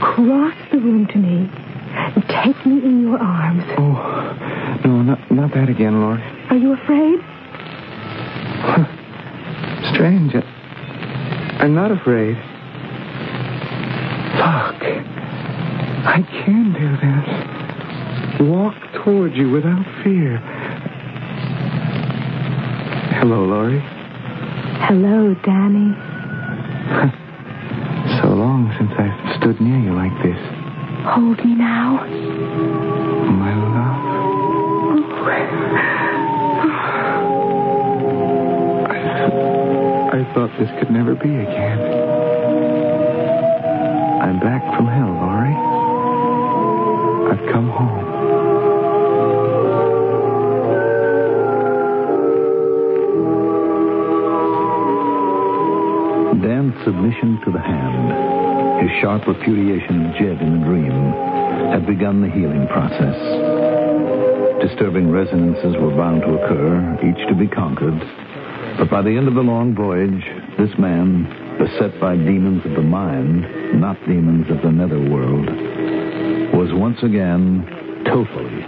Cross 0.00 0.54
the 0.72 0.78
room 0.78 1.06
to 1.08 1.18
me. 1.18 1.48
and 1.94 2.24
Take 2.28 2.66
me 2.66 2.82
in 2.84 3.02
your 3.02 3.18
arms. 3.18 3.64
Oh, 3.78 4.80
no, 4.84 5.02
not, 5.02 5.30
not 5.30 5.52
that 5.54 5.68
again, 5.68 6.00
Laurie. 6.00 6.22
Are 6.50 6.56
you 6.56 6.72
afraid? 6.74 7.20
Strange. 9.94 10.34
I, 10.34 10.42
I'm 11.62 11.74
not 11.74 11.90
afraid. 11.90 12.36
Look, 14.36 14.82
I 16.06 16.22
can 16.44 16.72
do 16.72 18.40
this. 18.40 18.48
Walk 18.48 18.74
toward 19.04 19.34
you 19.34 19.50
without 19.50 19.84
fear. 20.02 20.40
Hello, 23.20 23.44
Laurie. 23.44 23.80
Hello, 24.88 25.34
Danny. 25.44 25.94
So 28.20 28.28
long 28.28 28.72
since 28.76 28.90
I've 28.98 29.36
stood 29.38 29.60
near 29.60 29.78
you 29.78 29.92
like 29.94 30.12
this. 30.22 30.36
Hold 31.06 31.38
me 31.44 31.54
now. 31.54 32.04
My 33.30 33.54
love. 33.54 34.00
I, 38.90 40.18
I 40.18 40.34
thought 40.34 40.50
this 40.58 40.68
could 40.78 40.90
never 40.90 41.14
be 41.14 41.28
again. 41.28 41.78
I'm 44.20 44.40
back 44.40 44.62
from 44.76 44.86
hell, 44.86 45.12
Laurie. 45.12 45.56
I've 47.32 47.52
come 47.52 47.68
home. 47.68 48.09
Submission 56.84 57.40
to 57.44 57.50
the 57.50 57.60
hand, 57.60 58.82
his 58.82 59.00
sharp 59.00 59.26
repudiation 59.26 60.06
of 60.06 60.12
Jed 60.16 60.40
in 60.40 60.60
the 60.60 60.66
dream, 60.66 60.92
had 61.72 61.86
begun 61.86 62.20
the 62.20 62.30
healing 62.30 62.66
process. 62.68 63.16
Disturbing 64.60 65.10
resonances 65.10 65.76
were 65.80 65.94
bound 65.96 66.22
to 66.22 66.34
occur, 66.34 66.98
each 67.04 67.28
to 67.28 67.34
be 67.34 67.46
conquered. 67.48 67.98
But 68.78 68.90
by 68.90 69.02
the 69.02 69.16
end 69.16 69.28
of 69.28 69.34
the 69.34 69.40
long 69.40 69.74
voyage, 69.74 70.24
this 70.58 70.76
man, 70.78 71.24
beset 71.58 72.00
by 72.00 72.16
demons 72.16 72.64
of 72.64 72.72
the 72.72 72.82
mind, 72.82 73.80
not 73.80 73.96
demons 74.06 74.50
of 74.50 74.62
the 74.62 74.70
netherworld, 74.70 75.46
was 76.54 76.72
once 76.72 77.02
again 77.02 77.64
totally 78.04 78.60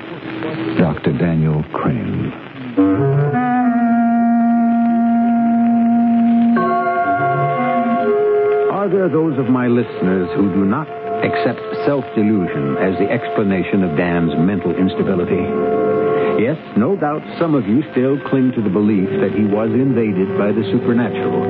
Dr. 0.79 1.13
Daniel 1.19 1.65
Crane. 1.73 3.52
Are 8.93 9.09
there 9.09 9.09
those 9.09 9.39
of 9.39 9.49
my 9.49 9.69
listeners 9.69 10.29
who 10.37 10.53
do 10.53 10.69
not 10.69 10.85
accept 11.25 11.65
self 11.89 12.05
delusion 12.13 12.77
as 12.77 12.93
the 13.01 13.09
explanation 13.09 13.83
of 13.89 13.97
Dan's 13.97 14.37
mental 14.37 14.77
instability? 14.77 15.41
Yes, 16.37 16.61
no 16.77 16.93
doubt 17.01 17.25
some 17.41 17.55
of 17.55 17.65
you 17.65 17.81
still 17.97 18.21
cling 18.29 18.53
to 18.53 18.61
the 18.61 18.69
belief 18.69 19.09
that 19.25 19.33
he 19.33 19.49
was 19.49 19.73
invaded 19.73 20.37
by 20.37 20.53
the 20.53 20.61
supernatural, 20.69 21.41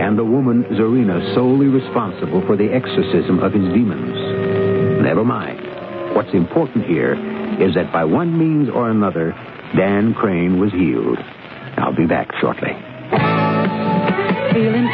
and 0.00 0.16
the 0.16 0.24
woman 0.24 0.64
Zorina 0.72 1.20
solely 1.34 1.68
responsible 1.68 2.40
for 2.48 2.56
the 2.56 2.72
exorcism 2.72 3.44
of 3.44 3.52
his 3.52 3.68
demons. 3.76 5.04
Never 5.04 5.22
mind. 5.22 5.60
What's 6.16 6.32
important 6.32 6.86
here 6.86 7.12
is 7.60 7.74
that 7.74 7.92
by 7.92 8.04
one 8.04 8.32
means 8.32 8.72
or 8.72 8.88
another, 8.88 9.36
Dan 9.76 10.14
Crane 10.14 10.58
was 10.58 10.72
healed. 10.72 11.18
I'll 11.76 11.94
be 11.94 12.06
back 12.06 12.32
shortly. 12.40 12.72
Feeling 14.56 14.88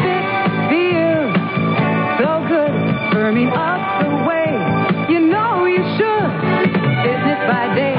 firming 3.42 3.52
up 3.56 4.02
the 4.02 5.12
you 5.12 5.20
know 5.20 5.66
you 5.66 5.82
should. 5.96 6.30
Fitness 7.02 7.40
by 7.48 7.74
day 7.74 7.94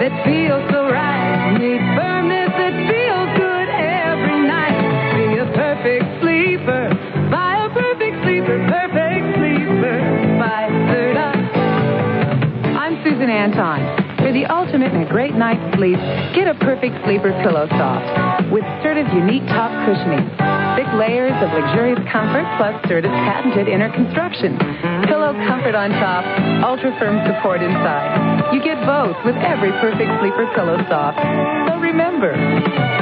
that 0.00 0.24
feels 0.24 0.62
so 0.70 0.88
right. 0.88 1.56
Need 1.58 1.80
firmness 1.96 2.50
that 2.58 2.74
feels 2.88 3.30
good 3.38 3.68
every 3.68 4.40
night. 4.46 4.76
Be 5.16 5.38
a 5.38 5.46
perfect 5.52 6.04
sleeper, 6.20 6.88
by 7.30 7.64
a 7.64 7.68
perfect 7.72 8.24
sleeper, 8.24 8.58
perfect 8.68 9.24
sleeper 9.38 9.96
by 10.38 10.68
third 10.92 11.16
eye. 11.16 12.76
I'm 12.76 13.02
Susan 13.04 13.30
Anton. 13.30 14.02
For 14.18 14.32
the 14.32 14.46
ultimate 14.46 14.92
in 14.92 15.02
a 15.02 15.08
great 15.08 15.34
night's 15.34 15.76
sleep, 15.76 15.98
get 16.34 16.48
a 16.48 16.54
perfect 16.60 16.96
sleeper 17.04 17.32
pillow 17.42 17.68
soft 17.68 18.50
with 18.50 18.64
Serta's 18.82 19.12
unique 19.12 19.46
top 19.48 19.70
cushioning. 19.84 20.63
Layers 20.94 21.34
of 21.42 21.50
luxurious 21.50 21.98
comfort 22.06 22.46
plus 22.54 22.74
Serta's 22.86 23.10
patented 23.26 23.66
inner 23.66 23.90
construction. 23.90 24.54
Pillow 25.10 25.34
comfort 25.42 25.74
on 25.74 25.90
top, 25.98 26.22
ultra 26.62 26.94
firm 27.02 27.18
support 27.26 27.62
inside. 27.62 28.54
You 28.54 28.62
get 28.62 28.78
both 28.86 29.18
with 29.26 29.34
every 29.42 29.74
perfect 29.82 30.06
sleeper 30.22 30.46
pillow 30.54 30.78
soft. 30.86 31.18
So 31.66 31.82
remember, 31.82 32.30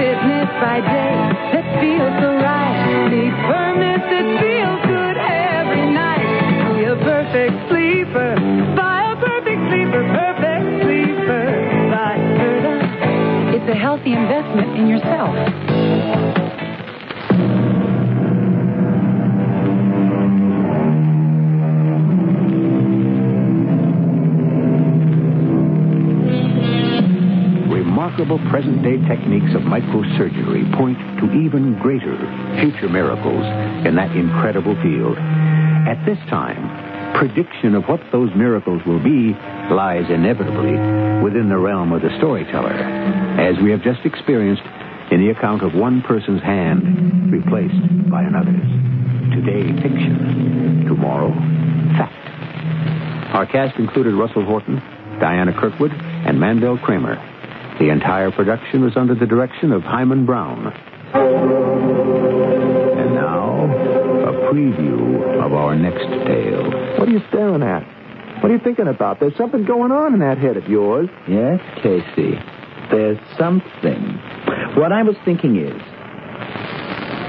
fitness 0.01 0.49
by 0.57 0.81
day 0.81 1.15
that 1.53 1.67
feels 1.85 2.17
so 2.17 2.33
right. 2.41 3.13
Need 3.13 3.37
firmness 3.45 4.03
that 4.09 4.27
feels 4.41 4.81
good 4.89 5.17
every 5.21 5.85
night. 5.93 6.33
Be 6.73 6.89
a 6.89 6.97
perfect 6.97 7.57
sleeper. 7.69 8.41
Buy 8.73 9.13
a 9.13 9.17
perfect 9.21 9.61
sleeper, 9.69 10.01
perfect 10.17 10.65
sleeper. 10.81 11.45
Serta. 12.41 13.53
It's 13.53 13.69
a 13.69 13.77
healthy 13.77 14.17
investment 14.17 14.81
in 14.81 14.89
yourself. 14.89 15.37
Remarkable 28.13 28.51
present 28.51 28.83
day 28.83 28.99
techniques 29.09 29.55
of 29.57 29.63
microsurgery 29.63 30.69
point 30.77 30.99
to 31.19 31.33
even 31.33 31.79
greater 31.81 32.13
future 32.61 32.91
miracles 32.91 33.41
in 33.89 33.97
that 33.97 34.13
incredible 34.15 34.77
field. 34.83 35.17
At 35.17 36.05
this 36.05 36.19
time, 36.29 37.17
prediction 37.17 37.75
of 37.75 37.85
what 37.85 38.01
those 38.13 38.29
miracles 38.37 38.83
will 38.85 39.03
be 39.03 39.33
lies 39.73 40.05
inevitably 40.11 40.77
within 41.25 41.49
the 41.49 41.57
realm 41.57 41.93
of 41.93 42.03
the 42.03 42.15
storyteller, 42.19 42.77
as 43.41 43.57
we 43.63 43.71
have 43.71 43.83
just 43.83 44.05
experienced 44.05 44.63
in 45.11 45.25
the 45.25 45.31
account 45.31 45.63
of 45.63 45.73
one 45.73 46.03
person's 46.03 46.43
hand 46.43 47.33
replaced 47.33 47.81
by 48.11 48.21
another's. 48.21 48.61
Today, 49.33 49.73
fiction. 49.81 50.85
Tomorrow, 50.85 51.33
fact. 51.97 52.13
Our 53.33 53.47
cast 53.47 53.79
included 53.79 54.13
Russell 54.13 54.45
Horton, 54.45 54.83
Diana 55.19 55.59
Kirkwood, 55.59 55.93
and 55.93 56.39
Mandel 56.39 56.77
Kramer. 56.77 57.32
The 57.79 57.91
entire 57.91 58.31
production 58.31 58.83
was 58.85 58.97
under 58.97 59.15
the 59.15 59.27
direction 59.27 59.73
of 59.73 59.83
Himan 59.83 60.27
Brown. 60.27 60.67
And 61.15 63.15
now, 63.15 63.65
a 64.29 64.33
preview 64.53 65.45
of 65.45 65.53
our 65.53 65.75
next 65.75 66.05
tale. 66.27 66.65
What 66.99 67.09
are 67.09 67.13
you 67.13 67.21
staring 67.29 67.63
at? 67.63 67.83
What 68.43 68.51
are 68.51 68.55
you 68.55 68.61
thinking 68.63 68.89
about? 68.89 69.21
There's 69.21 69.37
something 69.37 69.65
going 69.65 69.93
on 69.93 70.15
in 70.15 70.21
that 70.21 70.39
head 70.39 70.57
of 70.57 70.69
yours. 70.69 71.09
Yes, 71.29 71.61
Casey. 71.83 72.35
There's 72.91 73.19
something. 73.39 74.19
What 74.77 74.93
I 74.93 75.03
was 75.03 75.17
thinking 75.25 75.57
is, 75.57 75.81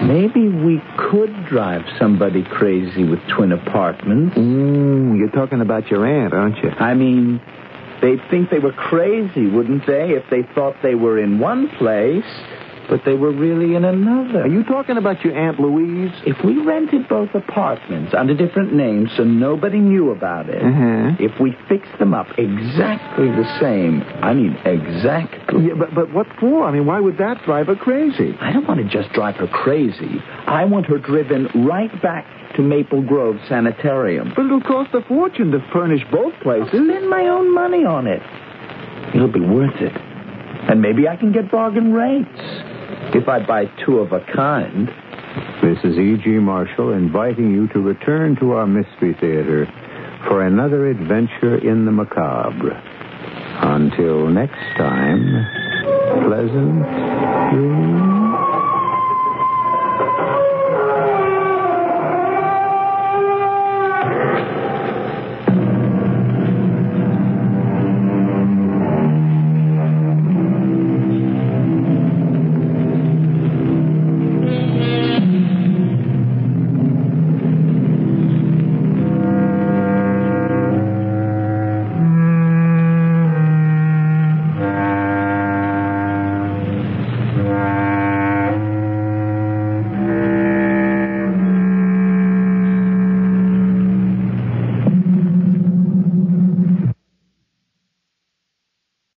maybe 0.04 0.50
we 0.50 0.82
could 0.98 1.46
drive 1.46 1.82
somebody 2.00 2.44
crazy 2.44 3.04
with 3.04 3.20
twin 3.36 3.52
apartments. 3.52 4.36
Mm, 4.36 5.18
you're 5.18 5.30
talking 5.32 5.62
about 5.62 5.89
your 5.89 6.06
aunt, 6.06 6.34
aren't 6.34 6.58
you? 6.64 6.70
I 6.70 6.94
mean, 6.94 7.41
they'd 8.04 8.20
think 8.30 8.49
they 8.49 8.60
were 8.60 8.74
crazy, 8.74 9.47
wouldn't 9.47 9.88
they, 9.88 10.12
if 10.12 10.30
they 10.30 10.43
thought 10.54 10.76
they 10.84 10.93
were 10.93 11.18
in 11.18 11.39
one 11.39 11.70
place, 11.80 12.26
but 12.90 13.02
they 13.06 13.14
were 13.14 13.32
really 13.32 13.76
in 13.76 13.86
another. 13.86 14.44
Are 14.44 14.48
you 14.48 14.64
talking 14.64 14.98
about 14.98 15.24
your 15.24 15.36
Aunt 15.36 15.60
Louise? 15.60 16.12
If 16.26 16.44
we 16.44 16.58
rented 16.60 17.08
both 17.08 17.30
apartments 17.34 18.14
under 18.18 18.34
different 18.36 18.74
names 18.74 19.10
so 19.18 19.24
nobody 19.24 19.80
knew 19.80 20.12
about 20.12 20.50
it, 20.50 20.62
Uh-huh. 20.62 21.16
if 21.20 21.40
we 21.40 21.56
fixed 21.70 21.98
them 22.00 22.14
up 22.14 22.28
exactly 22.38 23.28
the 23.28 23.48
same, 23.60 24.02
I 24.22 24.34
mean 24.34 24.58
exactly. 24.66 25.68
Yeah, 25.68 25.74
but, 25.76 25.96
but 25.96 26.14
what 26.14 26.28
for? 26.40 26.66
I 26.66 26.72
mean, 26.72 26.86
why 26.86 27.00
would 27.00 27.18
that 27.18 27.44
drive 27.46 27.68
her 27.68 27.76
crazy? 27.76 28.36
I 28.42 28.52
don't 28.52 28.68
want 28.68 28.80
to 28.82 28.88
just 28.90 29.14
drive 29.14 29.36
her 29.38 29.48
crazy. 29.48 30.20
I 30.48 30.66
want 30.66 30.86
her 30.88 30.98
driven 30.98 31.48
right 31.66 31.92
back 32.02 32.26
to 32.56 32.62
Maple 32.62 33.02
Grove 33.02 33.38
Sanitarium. 33.50 34.34
But 34.36 34.46
it'll 34.46 34.62
cost 34.62 34.94
a 34.94 35.02
fortune 35.08 35.52
to 35.52 35.60
furnish 35.74 36.02
both 36.12 36.34
places. 36.44 36.70
I'll 36.74 36.86
Spend 36.88 37.10
my 37.10 37.28
own 37.28 37.54
money 37.54 37.84
on 37.86 38.06
it. 38.08 38.22
It'll 39.16 39.32
be 39.32 39.40
worth 39.40 39.76
it. 39.82 39.94
And 40.70 40.82
maybe 40.82 41.08
I 41.08 41.16
can 41.16 41.32
get 41.32 41.52
bargain 41.52 41.92
rates 41.94 42.30
if 43.16 43.28
I 43.28 43.45
buy 43.45 43.66
two 43.86 43.99
of 43.99 44.11
a 44.11 44.20
kind. 44.36 44.88
This 45.61 45.78
is 45.84 45.97
E.G. 45.97 46.30
Marshall 46.30 46.93
inviting 46.93 47.51
you 47.51 47.68
to 47.70 47.80
return 47.80 48.36
to 48.39 48.53
our 48.53 48.68
Mystery 48.68 49.16
Theater 49.20 49.68
for 50.28 50.45
another 50.45 50.89
adventure 50.89 51.57
in 51.57 51.86
the 51.86 51.91
macabre. 51.91 52.82
Until 53.61 54.28
next 54.28 54.59
time, 54.78 55.45
pleasant 56.26 56.84
dreams. 57.53 58.03